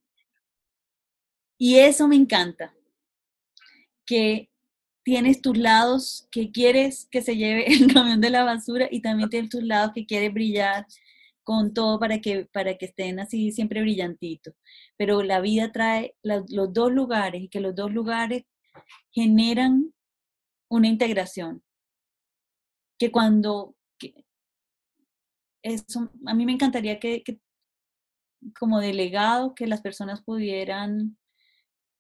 [1.57, 2.75] Y eso me encanta,
[4.05, 4.51] que
[5.05, 9.29] tienes tus lados que quieres que se lleve el camión de la basura y también
[9.31, 10.87] tienes tus lados que quieres brillar
[11.45, 14.55] con todo para que, para que estén así siempre brillantitos.
[14.97, 18.45] Pero la vida trae los dos lugares y que los dos lugares
[19.11, 19.93] generan
[20.69, 21.63] una integración.
[22.99, 23.75] Que cuando...
[25.63, 27.41] eso, a mí me encantaría que, que
[28.59, 31.19] como delegado que las personas pudieran,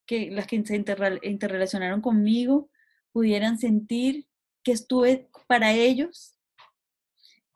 [0.06, 0.76] que las que se
[1.22, 2.70] interrelacionaron conmigo,
[3.12, 4.26] pudieran sentir
[4.64, 6.36] que estuve para ellos,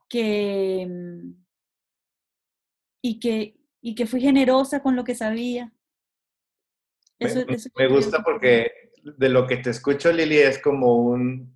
[0.08, 1.44] que, mm,
[3.02, 5.72] y, que, y que fui generosa con lo que sabía.
[7.18, 8.70] me, gusta porque
[9.02, 11.54] de lo que te escucho, Lili, es como un,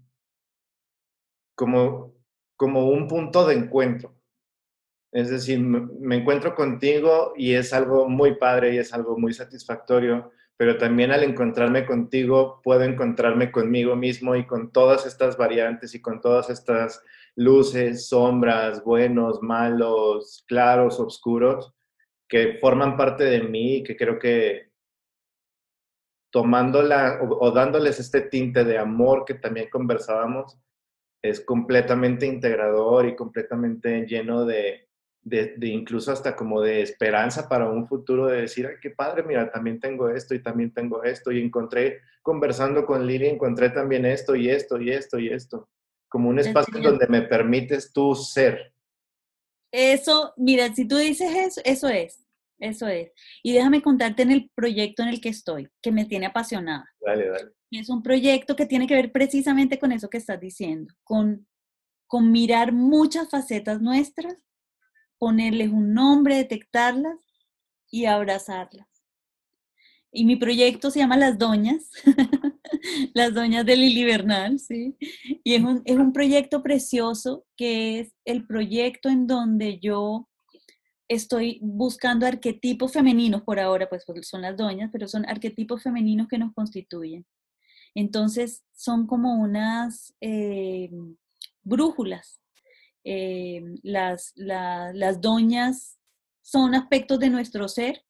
[1.55, 2.15] como,
[2.57, 4.17] como un punto de encuentro.
[5.13, 10.31] Es decir, me encuentro contigo y es algo muy padre y es algo muy satisfactorio
[10.61, 16.03] pero también al encontrarme contigo puedo encontrarme conmigo mismo y con todas estas variantes y
[16.03, 17.03] con todas estas
[17.35, 21.73] luces, sombras, buenos, malos, claros, oscuros,
[22.29, 24.71] que forman parte de mí y que creo que
[26.31, 30.59] tomándola o, o dándoles este tinte de amor que también conversábamos,
[31.23, 34.90] es completamente integrador y completamente lleno de,
[35.23, 39.51] de, incluso hasta como de esperanza para un futuro, de decir, ay, qué padre, mira,
[39.51, 44.35] también tengo esto y también tengo esto, y encontré, conversando con Lili, encontré también esto
[44.35, 45.69] y esto y esto y esto,
[46.09, 48.73] como un espacio donde me permites tú ser.
[49.73, 52.25] Eso, mira, si tú dices eso, eso es,
[52.59, 53.13] eso es.
[53.43, 56.87] Y déjame contarte en el proyecto en el que estoy, que me tiene apasionada.
[57.01, 57.51] Dale, dale.
[57.71, 61.47] Es un proyecto que tiene que ver precisamente con eso que estás diciendo, con,
[62.09, 64.43] con mirar muchas facetas nuestras,
[65.21, 67.17] ponerles un nombre, detectarlas
[67.91, 68.89] y abrazarlas.
[70.11, 71.91] Y mi proyecto se llama Las Doñas,
[73.15, 74.97] Las Doñas de Lili Bernal, ¿sí?
[75.45, 80.29] Y es un, es un proyecto precioso que es el proyecto en donde yo
[81.07, 86.39] estoy buscando arquetipos femeninos por ahora, pues son las doñas, pero son arquetipos femeninos que
[86.39, 87.27] nos constituyen.
[87.95, 90.91] Entonces son como unas eh,
[91.63, 92.40] brújulas.
[93.05, 95.99] Eh, las, las doñas
[96.43, 98.05] son aspectos de nuestro ser,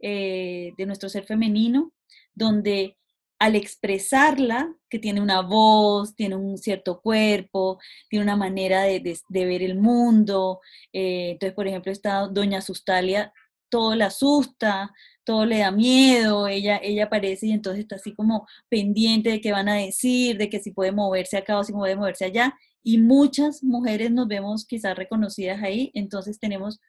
[0.00, 1.92] eh, de nuestro ser femenino,
[2.34, 2.96] donde
[3.38, 9.62] al expresarla, que tiene una voz, tiene un cierto cuerpo, tiene una manera de, ver
[9.62, 10.60] el mundo.
[10.92, 13.32] entonces, por ejemplo, esta doña Sustalia,
[13.68, 14.92] todo la asusta,
[15.24, 19.52] todo le da miedo, ella, ella aparece y entonces está así como pendiente de qué
[19.52, 22.54] van a decir, de que si puede moverse acá o si puede moverse allá.
[22.88, 26.80] Y muchas mujeres nos vemos quizás reconocidas ahí, entonces tenemos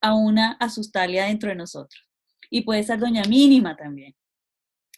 [0.00, 2.02] a una asustalia dentro de nosotros.
[2.50, 4.16] Y puede estar doña mínima también.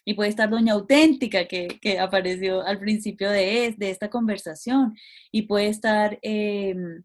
[0.03, 4.97] Y puede estar doña auténtica que, que apareció al principio de, de, esta conversación.
[5.31, 7.03] Y puede estar em,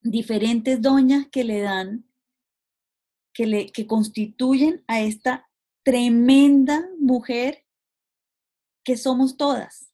[0.00, 2.04] diferentes doñas que le dan
[3.32, 5.48] que, le, que constituyen a esta
[5.84, 7.64] tremenda mujer
[8.82, 9.92] que somos todas.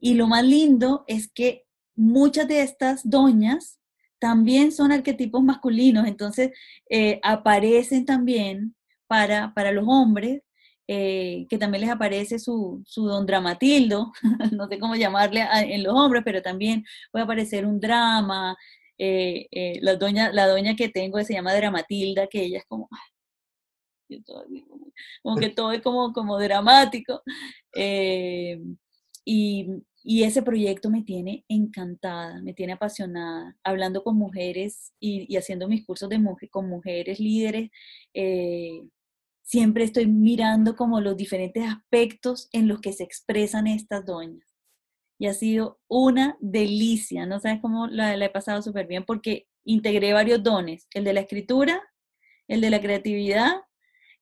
[0.00, 3.78] Y lo más lindo es que muchas de estas doñas
[4.18, 6.50] también son arquetipos masculinos, entonces
[6.90, 8.76] eh, aparecen también
[9.06, 10.42] para, para los hombres,
[10.86, 14.12] eh, que también les aparece su, su don dramatildo,
[14.52, 18.56] no sé cómo llamarle en los hombres, pero también puede aparecer un drama,
[18.98, 22.88] eh, la, doña, la doña que tengo se llama Dramatilda, que ella es como,
[25.22, 27.22] como que todo es como, como dramático.
[29.24, 35.84] Y, ese proyecto me tiene encantada, me tiene apasionada, hablando con mujeres y, haciendo mis
[35.84, 36.18] cursos de
[36.50, 37.70] con mujeres líderes.
[39.42, 44.50] siempre estoy mirando como los diferentes aspectos en los que se expresan estas doñas
[45.20, 47.26] y ha sido una delicia.
[47.26, 51.20] No sabes cómo la, he pasado súper bien porque integré varios dones, el de la
[51.20, 51.82] escritura,
[52.48, 53.52] el de la creatividad,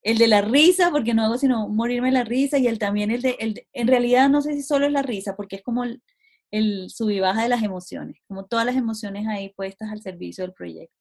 [0.02, 3.22] el de la risa, porque no hago sino morirme la risa, y el también el
[3.22, 6.02] de, el en realidad no sé si solo es la risa, porque es como el,
[6.50, 10.54] el y baja de las emociones, como todas las emociones ahí puestas al servicio del
[10.54, 10.94] proyecto.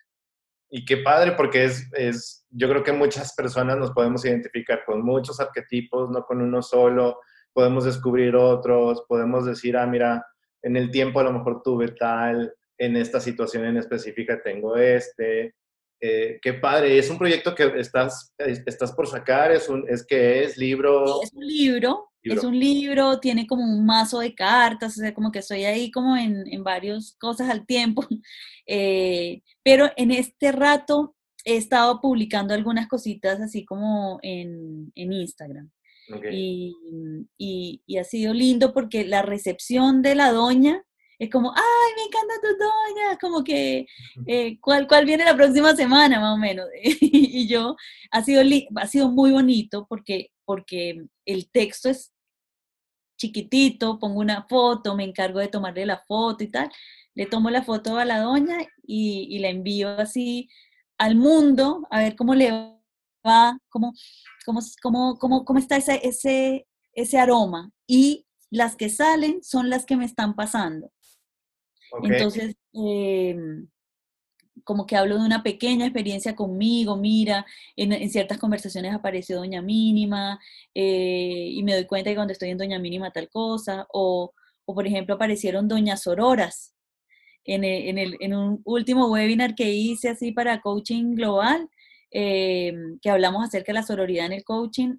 [0.69, 5.01] Y qué padre, porque es, es, yo creo que muchas personas nos podemos identificar con
[5.01, 7.19] muchos arquetipos, no con uno solo,
[7.53, 10.25] podemos descubrir otros, podemos decir, ah, mira,
[10.61, 15.55] en el tiempo a lo mejor tuve tal, en esta situación en específica tengo este.
[15.99, 20.43] Eh, qué padre, es un proyecto que estás, estás por sacar, es, un, es que
[20.43, 21.21] es libro.
[21.23, 25.31] es un libro, es un libro, tiene como un mazo de cartas, o sea, como
[25.31, 28.05] que estoy ahí como en, en varias cosas al tiempo,
[28.67, 35.71] eh, pero en este rato he estado publicando algunas cositas así como en, en Instagram.
[36.31, 36.73] Y,
[37.37, 40.81] y, ha sido lindo porque la recepción de la doña
[41.19, 43.87] es como, ay, me encanta tu doña, como que,
[44.27, 46.67] eh, ¿cuál, ¿cuál viene la próxima semana más o menos?
[46.83, 47.75] y yo,
[48.11, 48.41] ha sido,
[48.75, 52.13] ha sido muy bonito porque, porque el texto es
[53.17, 56.71] chiquitito, pongo una foto, me encargo de tomarle la foto y tal,
[57.15, 60.49] le tomo la foto a la doña y, y la envío así
[60.97, 62.51] al mundo a ver cómo le
[63.25, 63.93] va, cómo,
[64.45, 67.71] cómo, cómo, cómo, está ese, ese, ese aroma.
[67.87, 70.91] Y las que salen son las que me están pasando.
[72.03, 73.67] Entonces, em,
[74.63, 80.39] como que hablo de una pequeña experiencia conmigo, mira, en, ciertas conversaciones apareció Doña Mínima
[80.73, 84.33] eh, y me doy cuenta que cuando estoy en Doña Mínima tal cosa, o,
[84.65, 86.75] o por ejemplo aparecieron Doñas Sororas
[87.47, 91.69] en, en, el, en un último webinar que hice así para coaching global,
[92.11, 94.97] eh, que hablamos acerca de la sororidad en el coaching,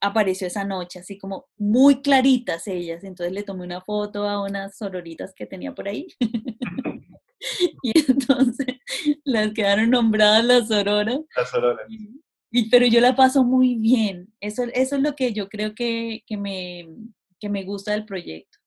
[0.00, 3.04] apareció esa noche, así como muy claritas ellas.
[3.04, 6.08] Entonces le tomé una foto a unas sororitas que tenía por ahí.
[7.82, 8.66] y entonces
[9.24, 11.20] las quedaron nombradas las sororas.
[11.36, 11.86] Las sororas.
[12.50, 14.32] Y, pero yo la paso muy bien.
[14.40, 16.88] Eso, eso es lo que yo creo que, que, me,
[17.40, 18.58] que me gusta del proyecto.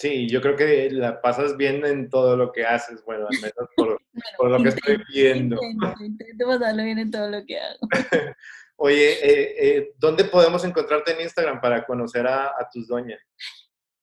[0.00, 3.68] Sí, yo creo que la pasas bien en todo lo que haces, bueno, al menos
[3.76, 4.00] por,
[4.38, 5.58] por lo que estoy viendo.
[5.62, 7.78] Intento, intento, pasarlo bien en todo lo que hago.
[8.82, 13.20] Oye, eh, eh, ¿dónde podemos encontrarte en Instagram para conocer a, tus doñas?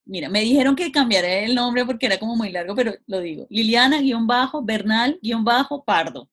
[0.05, 3.47] Mira, me dijeron que cambiaré el nombre porque era como muy largo, pero lo digo.
[3.49, 6.29] Liliana-Bernal-Pardo.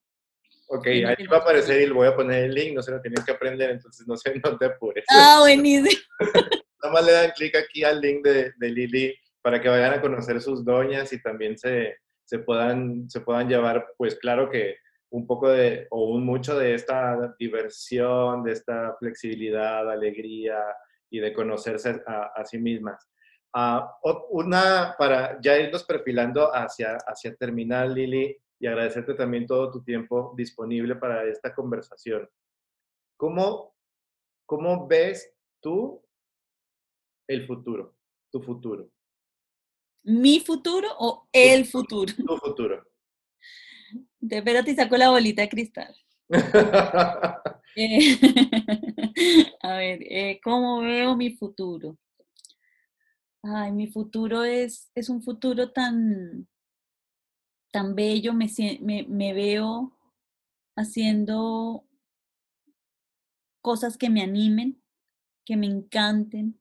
[0.67, 3.01] Ok, ahí va a aparecer y le voy a poner el link, no se lo
[3.01, 5.05] tienes que aprender, entonces no sé, no te apures.
[5.09, 5.89] Ah, buenísimo.
[6.83, 10.01] Nada más le dan clic aquí al link de, de, Lili para que vayan a
[10.01, 14.77] conocer sus doñas y también se, se, puedan, se puedan llevar, pues claro que
[15.15, 20.59] un poco de, o un mucho de esta diversión, de esta flexibilidad, alegría
[21.09, 23.09] y de conocerse a, a sí mismas.
[23.55, 23.87] Uh,
[24.31, 30.33] una, para ya irnos perfilando hacia, hacia terminar, Lili, y agradecerte también todo tu tiempo
[30.35, 32.29] disponible para esta conversación.
[33.17, 33.73] ¿Cómo,
[34.45, 36.03] cómo ves tú
[37.25, 37.95] el futuro,
[38.29, 38.89] tu futuro?
[40.03, 42.13] ¿Mi futuro o el futuro?
[42.13, 42.94] Tu futuro.
[44.27, 45.95] De espérate y saco la bolita de cristal.
[47.77, 48.17] Eh,
[49.61, 51.97] a ver, eh, ¿cómo veo mi futuro?
[53.43, 56.47] Ay, mi futuro es, es un futuro tan,
[57.73, 58.47] tan bello, me,
[58.79, 59.91] me, me veo
[60.77, 61.85] haciendo
[63.61, 64.81] cosas que me animen,
[65.43, 66.57] que me encanten.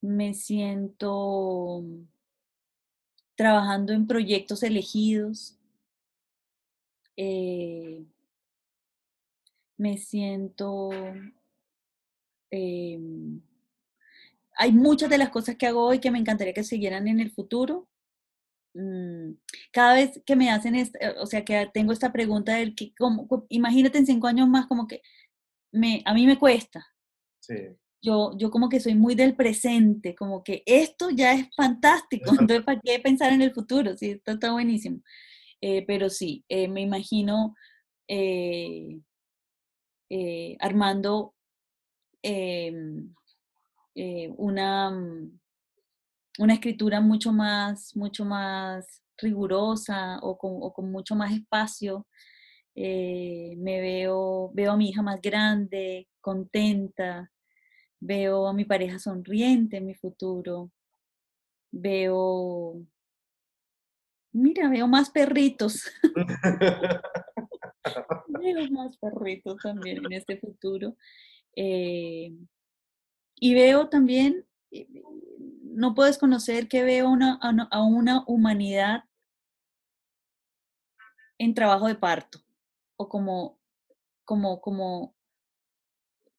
[0.00, 1.84] Me siento
[3.34, 5.58] trabajando en proyectos elegidos.
[7.16, 8.04] Eh,
[9.76, 10.90] me siento
[12.50, 13.42] em,
[14.56, 17.30] hay muchas de las cosas que hago hoy que me encantaría que siguieran en el
[17.30, 17.88] futuro.
[18.74, 19.32] Mm,
[19.72, 20.90] cada vez que me hacen, eh,
[21.20, 24.86] o sea, que tengo esta pregunta del que, como, imagínate en cinco años más, como
[24.86, 25.02] que
[25.72, 26.86] me, a mí me cuesta.
[27.40, 27.54] Sí.
[28.02, 32.64] Yo, yo como que soy muy del presente, como que esto ya es fantástico, entonces
[32.64, 33.96] ¿para qué pensar en el futuro?
[33.96, 35.00] Sí, esto está buenísimo.
[35.62, 37.54] Eh, pero sí, eh, me imagino
[40.60, 41.34] armando
[42.22, 43.14] em,
[43.94, 45.38] eh, una, mm,
[46.38, 52.06] una escritura mucho más, mucho más rigurosa o con, mucho más espacio.
[52.74, 57.30] Eh, me veo, veo a mi hija más grande, contenta,
[58.00, 60.70] veo a mi pareja sonriente en mi futuro,
[61.72, 62.82] veo,
[64.32, 65.84] mira, veo más perritos.
[68.28, 70.96] veo más perritos también en este futuro.
[71.54, 72.32] Eh,
[73.36, 74.88] y veo también, eh,
[75.62, 79.04] no puedes conocer que veo una, a una humanidad
[81.38, 82.40] en trabajo de parto
[82.96, 83.58] o como,
[84.24, 85.14] como, como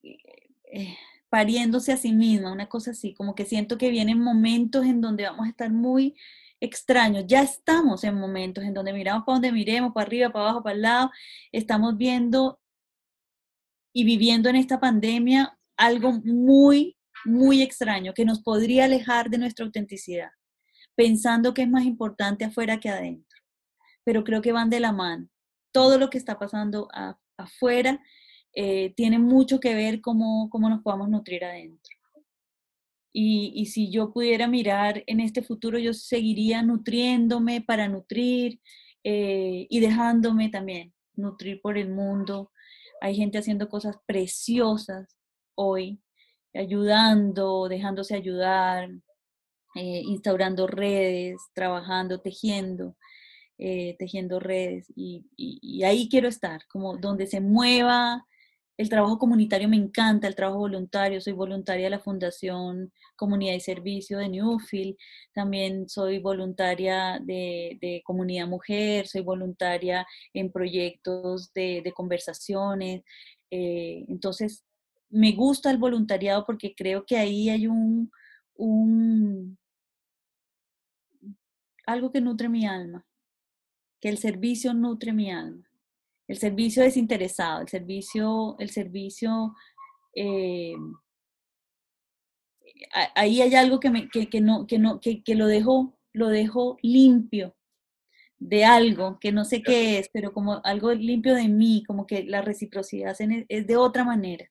[0.01, 0.97] eh,
[1.29, 5.23] pariéndose a sí misma, una cosa así, como que siento que vienen momentos en donde
[5.23, 6.15] vamos a estar muy
[6.63, 7.25] extraños.
[7.27, 10.75] Ya estamos en momentos en donde miramos para donde miremos, para arriba, para abajo, para
[10.75, 11.11] el lado,
[11.51, 12.59] estamos viendo
[13.93, 19.65] y viviendo en esta pandemia algo muy, muy extraño que nos podría alejar de nuestra
[19.65, 20.29] autenticidad,
[20.95, 23.39] pensando que es más importante afuera que adentro.
[24.05, 25.27] Pero creo que van de la mano.
[25.73, 26.87] Todo lo que está pasando
[27.37, 28.01] afuera
[28.55, 31.93] eh, tiene mucho que ver cómo, cómo nos podamos nutrir adentro.
[33.15, 38.59] Y, si yo pudiera mirar en este futuro, yo seguiría nutriéndome para nutrir
[39.03, 42.51] eh, y dejándome también nutrir por el mundo.
[43.01, 45.15] Hay gente haciendo cosas preciosas
[45.55, 46.01] hoy,
[46.55, 48.89] ayudando, dejándose ayudar,
[49.75, 52.95] eh, instaurando redes, trabajando, tejiendo,
[53.57, 54.91] eh, tejiendo redes.
[54.95, 58.25] Y, y, ahí quiero estar, como donde se mueva.
[58.75, 61.21] El trabajo comunitario me encanta, el trabajo voluntario.
[61.21, 64.95] Soy voluntaria de la Fundación Comunidad y Servicio de Newfield.
[65.33, 69.07] También soy voluntaria de, Comunidad Mujer.
[69.07, 73.03] Soy voluntaria en proyectos de, conversaciones.
[73.51, 74.65] Eh, entonces,
[75.09, 78.11] me gusta el voluntariado porque creo que ahí hay un
[81.85, 83.05] algo que nutre mi alma,
[83.99, 85.72] que el servicio nutre mi alma.
[86.27, 89.53] El servicio desinteresado, el servicio, el servicio,
[90.15, 90.73] eh,
[93.15, 96.29] ahí hay algo que, me, que, que no, que, no, que, que lo dejo, lo
[96.29, 97.55] dejo limpio
[98.37, 102.23] de algo que no sé qué es, pero como algo limpio de mí, como que
[102.23, 103.15] la reciprocidad
[103.47, 104.49] es de otra manera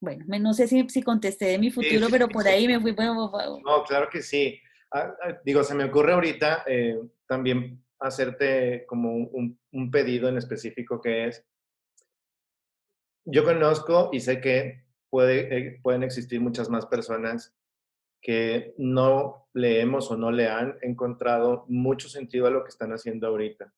[0.00, 2.94] bueno, no sé si, si contesté de mi futuro, pero por ahí me fui.
[2.94, 4.58] No, claro que sí.
[4.92, 9.58] Ah, ah, digo, se me ocurre ahorita eh, también hacerte como un,
[9.90, 11.44] pedido en específico que es,
[13.24, 17.54] yo conozco y sé que puede, eh, pueden existir muchas más personas
[18.20, 23.26] que no leemos o no le han encontrado mucho sentido a lo que están haciendo
[23.28, 23.72] ahorita.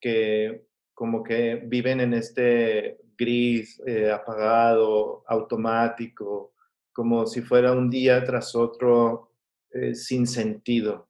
[0.00, 6.54] Que como que viven en este gris, eh, apagado, automático,
[6.92, 9.32] como si fuera un día tras otro
[9.70, 11.08] eh, sin sentido.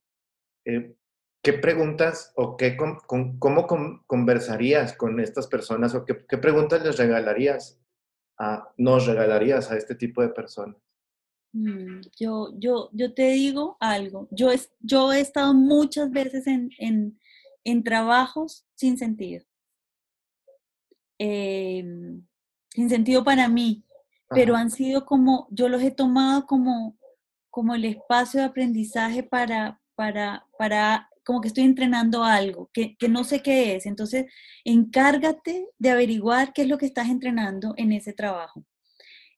[1.47, 3.67] ¿Qué preguntas o qué, cómo
[4.09, 7.81] conversarías con estas personas o qué, preguntas les regalarías,
[8.37, 10.77] a, nos regalarías a este tipo de personas?
[11.53, 14.27] Mm, yo, yo, yo te digo algo.
[14.33, 17.17] Yo, es, yo he estado muchas veces en, en,
[17.63, 19.45] en trabajos sin sentido.
[21.17, 22.27] Em,
[22.71, 23.85] sin sentido para mí,
[24.31, 26.99] pero han sido como, yo los he tomado como,
[27.51, 33.09] como el espacio de aprendizaje para, para, para, como que estoy entrenando algo, que, que,
[33.09, 33.87] no sé qué es.
[33.87, 34.27] Entonces,
[34.65, 38.65] encárgate de averiguar qué es lo que estás entrenando en ese trabajo.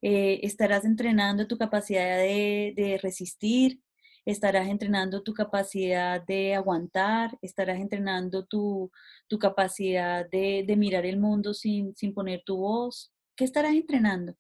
[0.03, 3.81] Eh, estarás entrenando tu capacidad de, de, resistir,
[4.27, 8.91] estarás entrenando tu capacidad de aguantar, estarás entrenando tu,
[9.27, 13.13] tu capacidad de, de, mirar el mundo sin, sin poner tu voz.
[13.37, 14.35] ¿Qué estarás entrenando?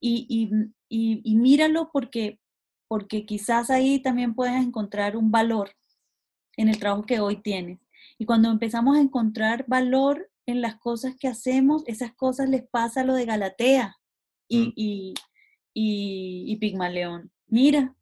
[0.00, 0.26] y,
[0.90, 2.38] y, y, míralo porque,
[2.88, 5.70] porque quizás ahí también puedes encontrar un valor
[6.56, 7.78] en el trabajo que hoy tienes.
[8.18, 13.04] Y cuando empezamos a encontrar valor en las cosas que hacemos, esas cosas les pasa
[13.04, 13.96] lo de Galatea
[14.48, 14.72] y, mm.
[14.76, 15.14] y,
[15.74, 17.32] y, y, Pigmaleón.
[17.46, 17.94] Mira,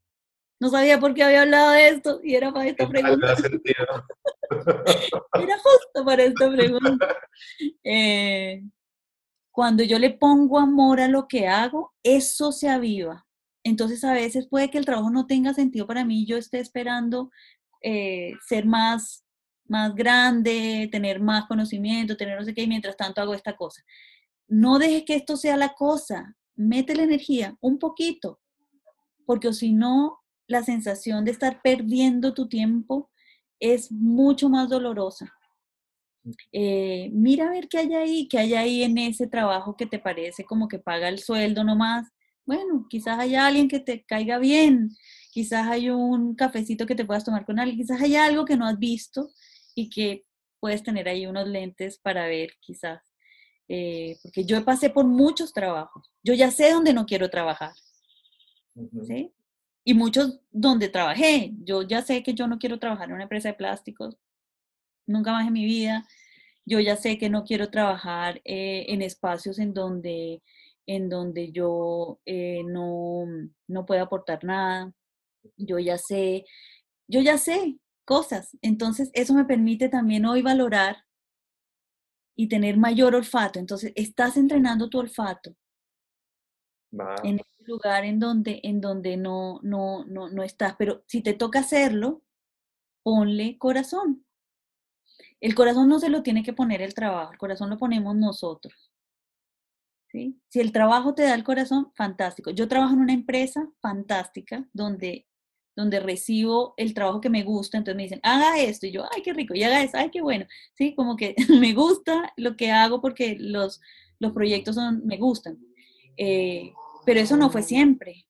[0.61, 3.34] no sabía por qué había hablado de esto y era para esta pregunta.
[5.42, 7.16] era justo para esta pregunta.
[7.84, 8.62] Eh,
[9.50, 13.26] cuando yo le pongo amor a lo que hago, eso se aviva.
[13.64, 17.30] Entonces a veces puede que el trabajo no tenga sentido para mí, yo esté esperando
[17.83, 19.24] eh, ser más,
[19.66, 23.83] más grande, tener más conocimiento, tener no sé qué, y mientras tanto hago esta cosa.
[24.49, 28.41] No dejes que esto sea la cosa, mete la energía un poquito,
[29.26, 33.11] porque si no, la sensación de estar perdiendo tu tiempo
[33.59, 35.33] es mucho más dolorosa.
[36.53, 39.99] Eh, mira a ver qué hay ahí, qué hay ahí en ese trabajo que te
[39.99, 42.09] parece como que paga el sueldo nomás.
[42.45, 44.91] Bueno, quizás haya alguien que te caiga bien,
[45.33, 48.66] quizás hay un cafecito que te puedas tomar con alguien, quizás hay algo que no
[48.66, 49.30] has visto
[49.74, 50.26] y que
[50.61, 53.03] puedes tener ahí unos lentes para ver quizás.
[53.66, 57.72] Eh, porque yo pasé por muchos trabajos, yo ya sé dónde no quiero trabajar.
[59.07, 59.33] ¿sí?
[59.85, 63.49] Y muchos donde trabajé, yo ya sé que yo no quiero trabajar en una empresa
[63.49, 64.18] de plásticos,
[65.07, 66.07] nunca más en mi vida.
[66.66, 70.43] Yo ya sé que no quiero trabajar eh, en espacios en donde,
[70.87, 73.24] en donde yo eh, no,
[73.66, 74.93] no puedo aportar nada.
[75.57, 76.45] Yo ya sé,
[77.09, 78.57] yo ya sé cosas.
[78.62, 81.05] Entonces, eso me permite también hoy valorar
[82.36, 83.59] y tener mayor olfato.
[83.59, 85.57] Entonces, estás entrenando tu olfato
[87.22, 90.74] en ese lugar en donde, en donde no, no, no, no estás.
[90.78, 92.22] Pero si te toca hacerlo,
[93.03, 94.24] ponle corazón.
[95.40, 98.93] El corazón no se lo tiene que poner el trabajo, el corazón lo ponemos nosotros.
[100.09, 100.40] ¿sí?
[100.49, 102.51] Si el trabajo te da el corazón, fantástico.
[102.51, 105.26] Yo trabajo en una empresa fantástica donde,
[105.75, 109.23] donde recibo el trabajo que me gusta, entonces me dicen, haga esto, y yo, ay,
[109.23, 110.47] qué rico, y haga eso, ay, qué bueno.
[110.75, 113.81] Sí, como que me gusta lo que hago porque los,
[114.18, 115.59] los proyectos son, me gustan.
[116.16, 116.73] Eh,
[117.05, 118.27] pero eso no fue siempre.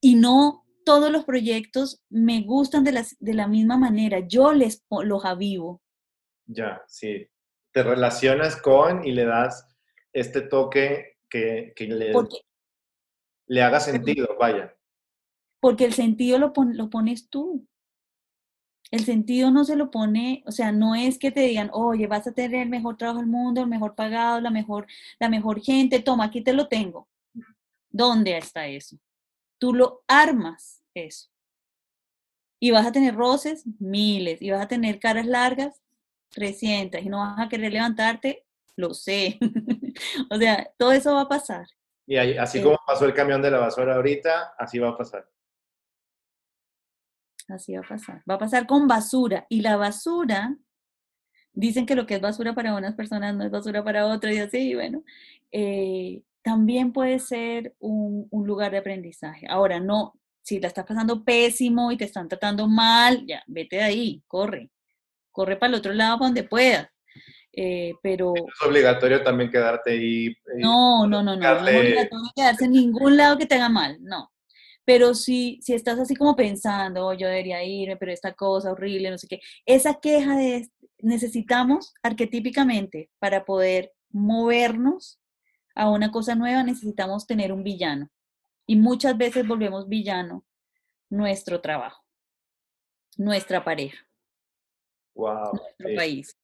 [0.00, 4.84] Y no todos los proyectos me gustan de, las, de la misma manera, yo les
[4.90, 5.82] los avivo.
[6.46, 7.28] Ya, sí.
[7.72, 9.68] Te relacionas con y le das
[10.12, 12.12] este toque que, que le,
[13.46, 14.74] le haga sentido, vaya.
[15.60, 17.66] Porque el sentido lo, lo pones tú.
[18.90, 22.26] El sentido no se lo pone, o sea, no es que te digan, oye, vas
[22.26, 24.88] a tener el mejor trabajo del mundo, el mejor pagado, la mejor,
[25.20, 27.08] la mejor gente, toma, aquí te lo tengo.
[27.88, 28.96] ¿Dónde está eso?
[29.58, 31.28] Tú lo armas eso.
[32.58, 34.42] Y vas a tener roces, miles.
[34.42, 35.80] Y vas a tener caras largas,
[36.30, 37.00] 300.
[37.02, 38.44] Y no vas a querer levantarte,
[38.76, 39.38] lo sé.
[40.30, 41.66] o sea, todo eso va a pasar.
[42.06, 45.28] Y así eh como pasó el camión de la basura ahorita, así va a pasar.
[47.50, 48.22] Así va a pasar.
[48.28, 49.46] Va a pasar con basura.
[49.48, 50.56] Y la basura,
[51.52, 54.38] dicen que lo que es basura para unas personas no es basura para otras y
[54.38, 55.02] así, bueno.
[55.52, 59.46] Eh, también puede ser un, lugar de aprendizaje.
[59.48, 63.82] Ahora, no, si la estás pasando pésimo y te están tratando mal, ya, vete de
[63.82, 64.70] ahí, corre.
[65.30, 66.88] Corre para el otro lado donde puedas.
[67.52, 68.34] Eh, pero...
[68.34, 70.26] Es obligatorio también quedarte ahí.
[70.26, 73.68] Eh, no, no, no, no, no, es obligatorio quedarse en ningún lado que te haga
[73.68, 74.30] mal, no.
[74.90, 79.08] Pero si, si estás así como pensando, oh, yo debería irme, pero esta cosa horrible,
[79.08, 80.68] no sé qué, esa queja de
[80.98, 85.20] necesitamos arquetípicamente para poder movernos
[85.76, 88.10] a una cosa nueva necesitamos tener un villano.
[88.66, 90.44] Y muchas veces volvemos villano
[91.08, 92.04] nuestro trabajo,
[93.16, 94.04] nuestra pareja,
[95.14, 96.36] nuestro país.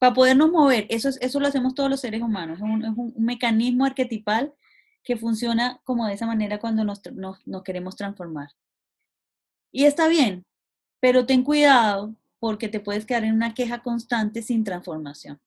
[0.00, 4.52] Para podernos mover, eso, eso lo hacemos todos los seres humanos, es un, mecanismo arquetipal
[5.04, 7.00] que funciona como de esa manera cuando nos,
[7.44, 8.48] nos queremos transformar.
[9.70, 10.44] Y está bien,
[10.98, 15.40] pero ten cuidado porque te puedes quedar en una queja constante sin transformación.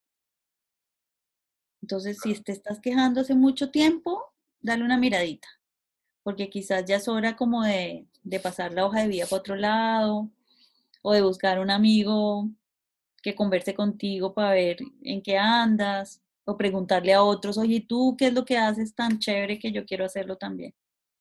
[1.82, 5.48] Entonces, si te estás quejando hace mucho tiempo, dale una miradita,
[6.24, 9.56] porque quizás ya es hora como de, de pasar la hoja de vida para otro
[9.56, 10.30] lado
[11.02, 12.50] o de buscar un amigo
[13.24, 18.28] que converse contigo para ver en qué andas o preguntarle a otros, oye, ¿tú qué
[18.28, 20.74] es lo que haces tan chévere que yo quiero hacerlo también?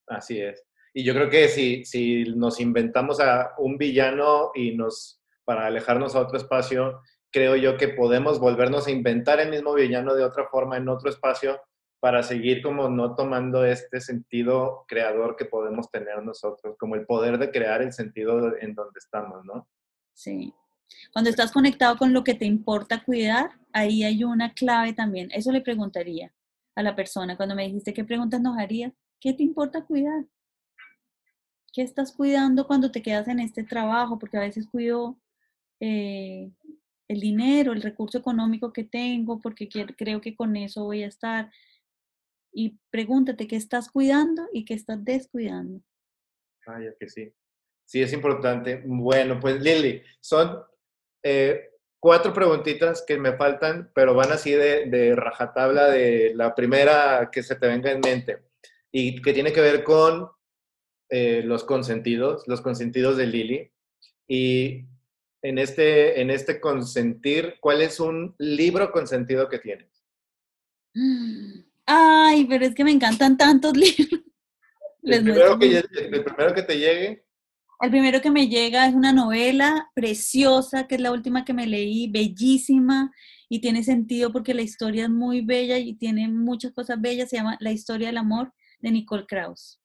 [0.06, 0.62] Así es.
[0.94, 6.14] Y yo creo que si, si nos inventamos a un villano y nos, para alejarnos
[6.14, 7.00] a otro espacio,
[7.32, 11.10] creo yo que podemos volvernos a inventar el mismo villano de otra forma en otro
[11.10, 11.60] espacio
[11.98, 17.36] para seguir como no tomando este sentido creador que podemos tener nosotros, como el poder
[17.38, 19.68] de crear el sentido en donde estamos, ¿no?
[20.14, 20.54] Sí.
[21.12, 25.28] Cuando estás conectado con lo que te importa cuidar, ahí hay una clave también.
[25.32, 26.32] Eso le preguntaría
[26.74, 28.92] a la persona cuando me dijiste qué preguntas nos harías.
[29.20, 30.26] ¿Qué te importa cuidar?
[31.72, 34.18] ¿Qué estás cuidando cuando te quedas en este trabajo?
[34.18, 35.18] Porque a veces cuido
[35.80, 36.50] eh,
[37.08, 41.50] el dinero, el recurso económico que tengo, porque creo que con eso voy a estar.
[42.52, 45.82] Y pregúntate qué estás cuidando y qué estás descuidando.
[46.66, 47.32] Vaya que sí.
[47.84, 48.82] Sí, es importante.
[48.84, 50.60] Bueno, pues Lili, son
[51.22, 57.42] eh, cuatro preguntitas que me faltan, pero van así de, rajatabla de la primera que
[57.42, 58.38] se te venga en mente
[58.92, 60.30] y que tiene que ver con
[61.10, 63.72] eh, los consentidos, los consentidos de Lili.
[64.28, 64.84] Y
[65.42, 69.88] en este, en este consentir, ¿cuál es un libro consentido que tienes?
[71.84, 74.22] Ay, pero es que me encantan tantos libros.
[75.02, 77.25] El primero, que, el primero que te llegue.
[77.80, 81.66] El primero que me llega es una novela preciosa, que es la última que me
[81.66, 83.12] leí, bellísima,
[83.48, 87.28] y tiene sentido porque la historia es muy bella y tiene muchas cosas bellas.
[87.28, 89.80] Se llama La historia del amor de Nicole Krauss.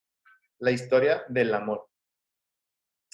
[0.60, 1.88] La historia del amor.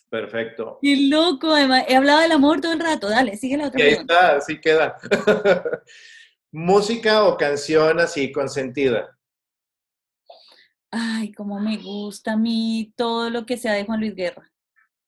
[0.10, 0.80] Perfecto.
[0.82, 3.10] Qué loco, además, he hablado del amor todo el rato.
[3.10, 3.84] Dale, sigue la otra.
[3.84, 4.98] Ahí está, así queda.
[6.52, 9.18] Música o canción así consentida.
[10.92, 14.50] Ay, cómo me gusta a mí todo lo que sea de Juan Luis Guerra.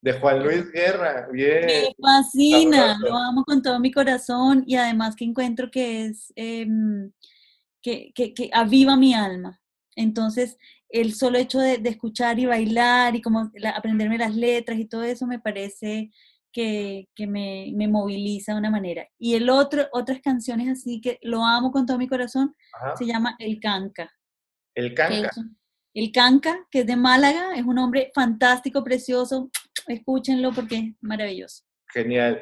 [0.01, 1.65] De Juan Luis Guerra, bien.
[1.65, 7.11] Me fascina, lo amo con todo mi corazón y además que encuentro que es, em,
[7.81, 9.59] que, que, que, aviva mi alma.
[9.95, 10.57] Entonces,
[10.89, 15.27] el solo hecho de, escuchar y bailar y como aprenderme las letras y todo eso
[15.27, 16.11] me parece
[16.51, 19.07] que, me, moviliza de una manera.
[19.17, 22.55] Y el otro, otras canciones así que lo amo con todo mi corazón,
[22.97, 24.11] se llama El Canca.
[24.75, 25.31] El Canca.
[25.93, 29.49] el Canca, que es de Málaga, es un hombre fantástico, precioso,
[29.87, 31.63] escúchenlo porque es maravilloso.
[31.93, 32.41] Genial.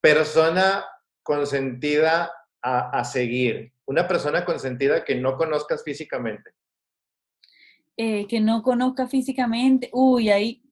[0.00, 0.84] Persona
[1.22, 2.32] consentida
[2.62, 3.72] a, a, seguir.
[3.86, 6.50] Una persona consentida que no conozcas físicamente.
[7.96, 9.88] Eh, que no conozca físicamente.
[9.92, 10.62] Uy, ahí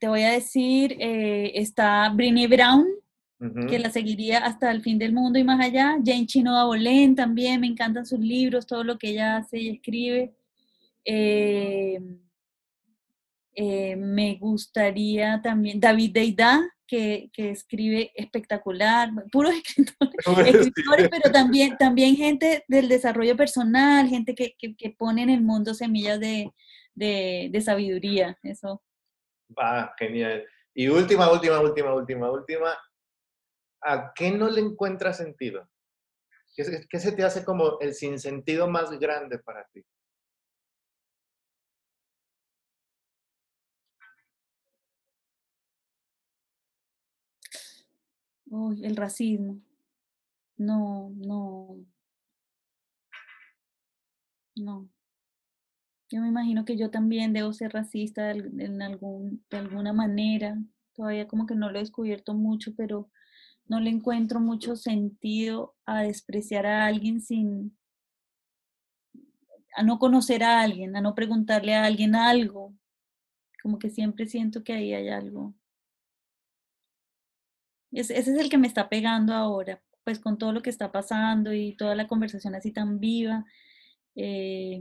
[0.00, 2.86] te voy a decir, eh, está Brini Brown,
[3.68, 5.96] que la seguiría hasta el fin del mundo y más allá.
[6.04, 10.34] Jane Chinoa Bolén también, me encantan sus libros, todo lo que ella hace y escribe.
[11.04, 12.00] Eh,
[13.58, 19.54] eh, me gustaría también David Deida, que, que escribe espectacular, puros
[20.46, 25.72] escritores, pero también, también gente del desarrollo personal, gente que, que, pone en el mundo
[25.72, 26.52] semillas de,
[26.94, 28.82] de, de sabiduría, eso.
[29.58, 30.44] Va, genial.
[30.74, 32.76] Y última, última, última, última, última,
[33.82, 35.66] ¿a qué no le encuentras sentido?
[36.54, 39.82] ¿Qué, ¿Qué, se te hace como el sinsentido más grande para ti?
[48.50, 49.60] Uy, el racismo.
[50.58, 51.86] No, no.
[54.56, 54.88] No.
[56.08, 60.56] Yo me imagino que yo también debo ser racista en algún, de alguna manera.
[60.94, 63.10] Todavía como que no lo he descubierto mucho, pero
[63.66, 67.76] no le encuentro mucho sentido a despreciar a alguien sin,
[69.76, 72.74] a no conocer a alguien, a no preguntarle a alguien algo.
[73.62, 75.54] Como que siempre siento que ahí hay algo
[78.00, 81.52] ese es el que me está pegando ahora, pues con todo lo que está pasando
[81.52, 83.44] y toda la conversación así tan viva.
[84.14, 84.80] Eh,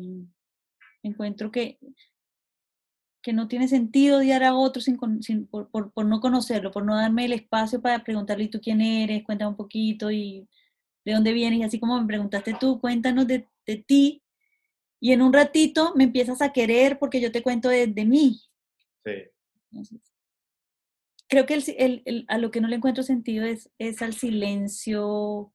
[1.03, 1.77] encuentro que,
[3.21, 4.97] que no tiene sentido odiar a otro sin,
[5.47, 9.23] por, por, no conocerlo, por no darme el espacio para preguntarle, ¿tú quién eres?
[9.23, 10.47] Cuéntame un poquito y
[11.05, 11.59] de dónde vienes.
[11.59, 14.23] Y así como me preguntaste tú, cuéntanos de, de ti.
[14.99, 18.41] Y en un ratito me empiezas a querer porque yo te cuento de, de mí.
[19.03, 19.11] Sí
[21.27, 25.51] creo que el, a lo que no le encuentro sentido es, es al silencio,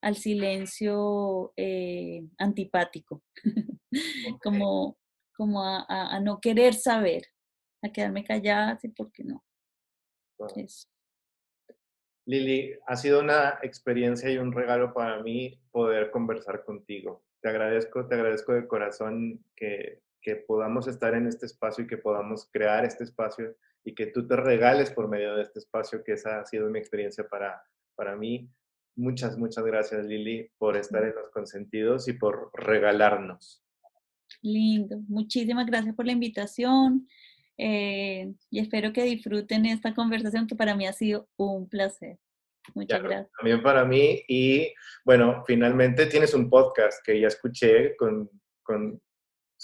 [0.00, 3.22] al silencio eh, antipático.
[4.42, 4.98] como,
[5.36, 7.26] como a, no querer saber,
[7.82, 9.44] a quedarme callada, sí, porque no.
[12.26, 17.22] Lili, ha sido una experiencia y un regalo para mí poder conversar contigo.
[17.42, 21.98] Te agradezco, te agradezco de corazón que, que podamos estar en este espacio y que
[21.98, 23.54] podamos crear este espacio
[23.84, 26.78] y que tú te regales por medio de este espacio, que esa ha sido mi
[26.78, 27.62] experiencia para,
[27.94, 28.50] para mí.
[28.96, 33.62] Muchas, muchas gracias Lili por estar en los consentidos y por regalarnos.
[34.40, 37.06] Lindo, muchísimas gracias por la invitación
[37.58, 42.18] eh, y espero que disfruten esta conversación que para mí ha sido un placer.
[42.74, 43.30] Muchas gracias.
[43.36, 44.72] También para mí y
[45.04, 48.30] bueno, finalmente tienes un podcast que ya escuché con,
[48.62, 49.00] con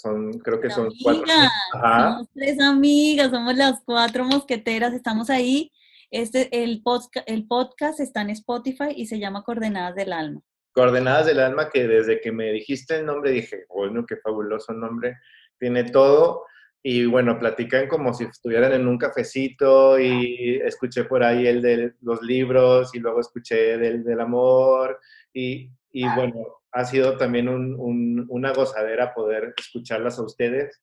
[0.01, 1.25] son, creo que son cuatro.
[1.71, 5.71] Somos tres amigas, somos las cuatro mosqueteras, estamos ahí
[6.11, 10.41] este, el, podcast, el podcast está en Spotify y se llama Coordenadas del Alma.
[10.73, 15.17] Coordenadas del Alma, que desde que me dijiste el nombre dije, bueno, qué fabuloso nombre,
[15.57, 16.43] tiene todo.
[16.83, 21.93] Y bueno, platican como si estuvieran en un cafecito y escuché por ahí el de
[22.01, 24.99] los libros y luego escuché del, del amor
[25.33, 26.33] y, y bueno,
[26.71, 30.81] ha sido también un, una gozadera poder escucharlas a ustedes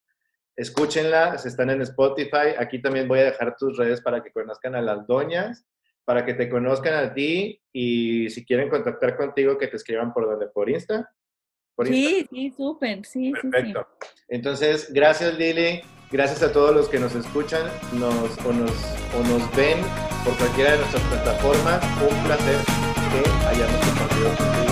[0.58, 2.54] escúchenlas, están en Spotify.
[2.58, 5.64] Aquí también voy a dejar tus redes para que conozcan a las doñas,
[6.04, 10.26] para que te conozcan a ti y si quieren contactar contigo, que te escriban por
[10.28, 11.10] donde, por Insta.
[11.84, 13.86] sí, sí, súper, sí, Perfecto.
[14.26, 15.80] Entonces, gracias Lili,
[16.10, 18.72] gracias a todos los que nos escuchan nos, o, nos,
[19.14, 19.78] o nos ven
[20.24, 21.84] por cualquiera de nuestras plataformas.
[22.02, 22.56] Un placer
[23.12, 24.67] que hayamos compartido contigo